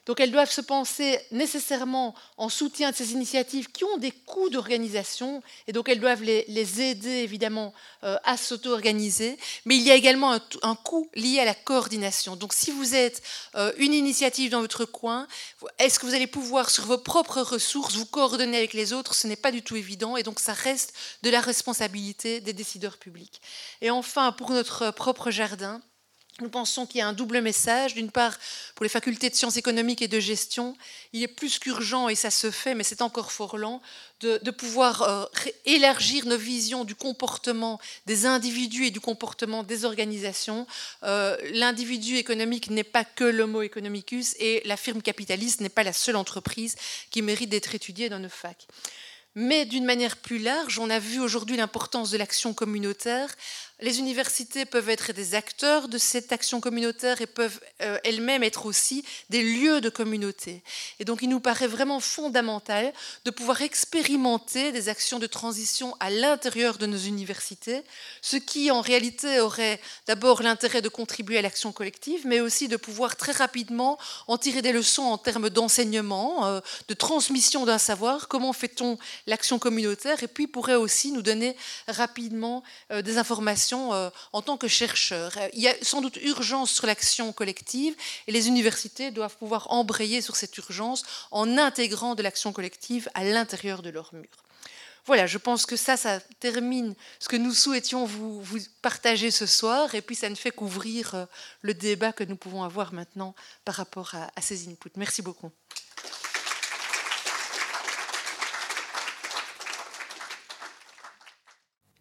Donc 0.06 0.20
elles 0.20 0.30
doivent 0.30 0.50
se 0.50 0.60
penser 0.60 1.18
nécessairement 1.30 2.14
en 2.36 2.48
soutien 2.48 2.90
de 2.90 2.96
ces 2.96 3.12
initiatives 3.12 3.70
qui 3.70 3.84
ont 3.84 3.96
des 3.96 4.10
coûts 4.10 4.50
d'organisation, 4.50 5.42
et 5.66 5.72
donc 5.72 5.88
elles 5.88 6.00
doivent 6.00 6.22
les, 6.22 6.44
aider 6.80 7.08
évidemment 7.08 7.72
euh, 8.02 8.16
à 8.24 8.36
s'auto-organiser, 8.36 9.38
mais 9.64 9.76
il 9.76 9.82
y 9.82 9.90
a 9.90 9.94
également 9.94 10.38
un, 10.62 10.74
coût 10.74 11.08
lié 11.14 11.40
à 11.40 11.44
la 11.44 11.54
coordination. 11.54 12.36
Donc 12.36 12.52
si 12.52 12.70
vous 12.70 12.94
êtes 12.94 13.22
euh, 13.54 13.72
une 13.78 13.94
initiative 13.94 14.50
dans 14.50 14.60
votre 14.60 14.84
coin, 14.84 15.26
est-ce 15.78 15.98
que 15.98 16.06
vous 16.06 16.14
allez 16.14 16.26
pouvoir 16.26 16.70
sur 16.70 16.84
vos 16.84 16.98
propres 16.98 17.40
ressources 17.40 17.94
vous 17.94 18.06
coordonner 18.06 18.58
avec 18.58 18.72
les 18.74 18.92
autres? 18.92 19.14
Ce 19.14 19.26
n'est 19.26 19.36
pas 19.36 19.52
du 19.52 19.62
tout 19.62 19.76
évident, 19.76 20.16
et 20.16 20.22
donc 20.22 20.40
ça 20.40 20.52
reste 20.52 20.94
de 21.22 21.30
la 21.30 21.40
responsabilité 21.40 22.40
des 22.40 22.52
décideurs 22.52 22.98
publics. 22.98 23.40
Et 23.80 23.90
enfin, 23.90 24.32
pour 24.32 24.50
notre 24.50 24.90
propre 24.90 25.30
jardin, 25.30 25.80
nous 26.40 26.48
pensons 26.48 26.84
qu'il 26.84 26.98
y 26.98 27.00
a 27.00 27.06
un 27.06 27.12
double 27.12 27.40
message. 27.40 27.94
D'une 27.94 28.10
part, 28.10 28.36
pour 28.74 28.82
les 28.82 28.88
facultés 28.88 29.30
de 29.30 29.36
sciences 29.36 29.56
économiques 29.56 30.02
et 30.02 30.08
de 30.08 30.18
gestion, 30.18 30.76
il 31.12 31.22
est 31.22 31.28
plus 31.28 31.60
qu'urgent, 31.60 32.08
et 32.08 32.16
ça 32.16 32.30
se 32.30 32.50
fait, 32.50 32.74
mais 32.74 32.82
c'est 32.82 33.02
encore 33.02 33.30
fort 33.30 33.56
lent, 33.56 33.80
de, 34.20 34.50
pouvoir 34.50 35.02
euh, 35.02 35.24
élargir 35.66 36.24
nos 36.24 36.38
visions 36.38 36.84
du 36.84 36.94
comportement 36.94 37.78
des 38.06 38.24
individus 38.24 38.86
et 38.86 38.90
du 38.90 38.98
comportement 39.00 39.62
des 39.62 39.84
organisations. 39.84 40.66
Euh, 41.02 41.36
l'individu 41.52 42.16
économique 42.16 42.70
n'est 42.70 42.84
pas 42.84 43.04
que 43.04 43.24
l'homo 43.24 43.62
economicus, 43.62 44.34
et 44.40 44.62
la 44.64 44.78
firme 44.78 45.02
capitaliste 45.02 45.60
n'est 45.60 45.68
pas 45.68 45.82
la 45.82 45.92
seule 45.92 46.16
entreprise 46.16 46.74
qui 47.10 47.22
mérite 47.22 47.50
d'être 47.50 47.74
étudiée 47.74 48.08
dans 48.08 48.18
nos 48.18 48.30
facs. 48.30 48.66
Mais 49.36 49.64
d'une 49.64 49.84
manière 49.84 50.16
plus 50.16 50.38
large, 50.38 50.78
on 50.78 50.88
a 50.90 51.00
vu 51.00 51.18
aujourd'hui 51.20 51.56
l'importance 51.56 52.10
de 52.10 52.16
l'action 52.16 52.54
communautaire 52.54 53.34
les 53.84 53.98
universités 53.98 54.64
peuvent 54.64 54.88
être 54.88 55.12
des 55.12 55.34
acteurs 55.34 55.88
de 55.88 55.98
cette 55.98 56.32
action 56.32 56.58
communautaire 56.58 57.20
et 57.20 57.26
peuvent 57.26 57.60
euh, 57.82 57.98
elles-mêmes 58.02 58.42
être 58.42 58.64
aussi 58.64 59.04
des 59.28 59.42
lieux 59.42 59.82
de 59.82 59.90
communauté. 59.90 60.62
Et 61.00 61.04
donc 61.04 61.20
il 61.20 61.28
nous 61.28 61.38
paraît 61.38 61.66
vraiment 61.66 62.00
fondamental 62.00 62.94
de 63.26 63.30
pouvoir 63.30 63.60
expérimenter 63.60 64.72
des 64.72 64.88
actions 64.88 65.18
de 65.18 65.26
transition 65.26 65.94
à 66.00 66.08
l'intérieur 66.08 66.78
de 66.78 66.86
nos 66.86 66.96
universités, 66.96 67.82
ce 68.22 68.38
qui 68.38 68.70
en 68.70 68.80
réalité 68.80 69.40
aurait 69.40 69.78
d'abord 70.06 70.40
l'intérêt 70.40 70.80
de 70.80 70.88
contribuer 70.88 71.36
à 71.36 71.42
l'action 71.42 71.70
collective, 71.70 72.26
mais 72.26 72.40
aussi 72.40 72.68
de 72.68 72.78
pouvoir 72.78 73.16
très 73.16 73.32
rapidement 73.32 73.98
en 74.28 74.38
tirer 74.38 74.62
des 74.62 74.72
leçons 74.72 75.02
en 75.02 75.18
termes 75.18 75.50
d'enseignement, 75.50 76.46
euh, 76.46 76.60
de 76.88 76.94
transmission 76.94 77.66
d'un 77.66 77.76
savoir, 77.76 78.28
comment 78.28 78.54
fait-on 78.54 78.96
l'action 79.26 79.58
communautaire, 79.58 80.22
et 80.22 80.28
puis 80.28 80.46
pourrait 80.46 80.74
aussi 80.74 81.12
nous 81.12 81.20
donner 81.20 81.54
rapidement 81.86 82.62
euh, 82.90 83.02
des 83.02 83.18
informations 83.18 83.73
euh, 83.74 84.10
en 84.32 84.42
tant 84.42 84.56
que 84.56 84.68
chercheur. 84.68 85.32
Il 85.52 85.60
y 85.60 85.68
a 85.68 85.74
sans 85.82 86.00
doute 86.00 86.18
urgence 86.22 86.70
sur 86.70 86.86
l'action 86.86 87.32
collective 87.32 87.94
et 88.26 88.32
les 88.32 88.48
universités 88.48 89.10
doivent 89.10 89.36
pouvoir 89.36 89.70
embrayer 89.70 90.20
sur 90.20 90.36
cette 90.36 90.56
urgence 90.58 91.02
en 91.30 91.58
intégrant 91.58 92.14
de 92.14 92.22
l'action 92.22 92.52
collective 92.52 93.08
à 93.14 93.24
l'intérieur 93.24 93.82
de 93.82 93.90
leurs 93.90 94.14
murs. 94.14 94.44
Voilà, 95.06 95.26
je 95.26 95.36
pense 95.36 95.66
que 95.66 95.76
ça, 95.76 95.98
ça 95.98 96.20
termine 96.40 96.94
ce 97.18 97.28
que 97.28 97.36
nous 97.36 97.52
souhaitions 97.52 98.06
vous, 98.06 98.42
partager 98.80 99.30
ce 99.30 99.44
soir, 99.44 99.94
et 99.94 100.00
puis 100.00 100.16
ça 100.16 100.30
ne 100.30 100.34
fait 100.34 100.50
qu'ouvrir 100.50 101.14
euh, 101.14 101.26
le 101.60 101.74
débat 101.74 102.12
que 102.14 102.24
nous 102.24 102.36
pouvons 102.36 102.62
avoir 102.62 102.94
maintenant 102.94 103.34
par 103.66 103.74
rapport 103.74 104.14
à 104.14 104.40
ces 104.40 104.66
inputs. 104.68 104.92
Merci 104.96 105.20
beaucoup. 105.20 105.50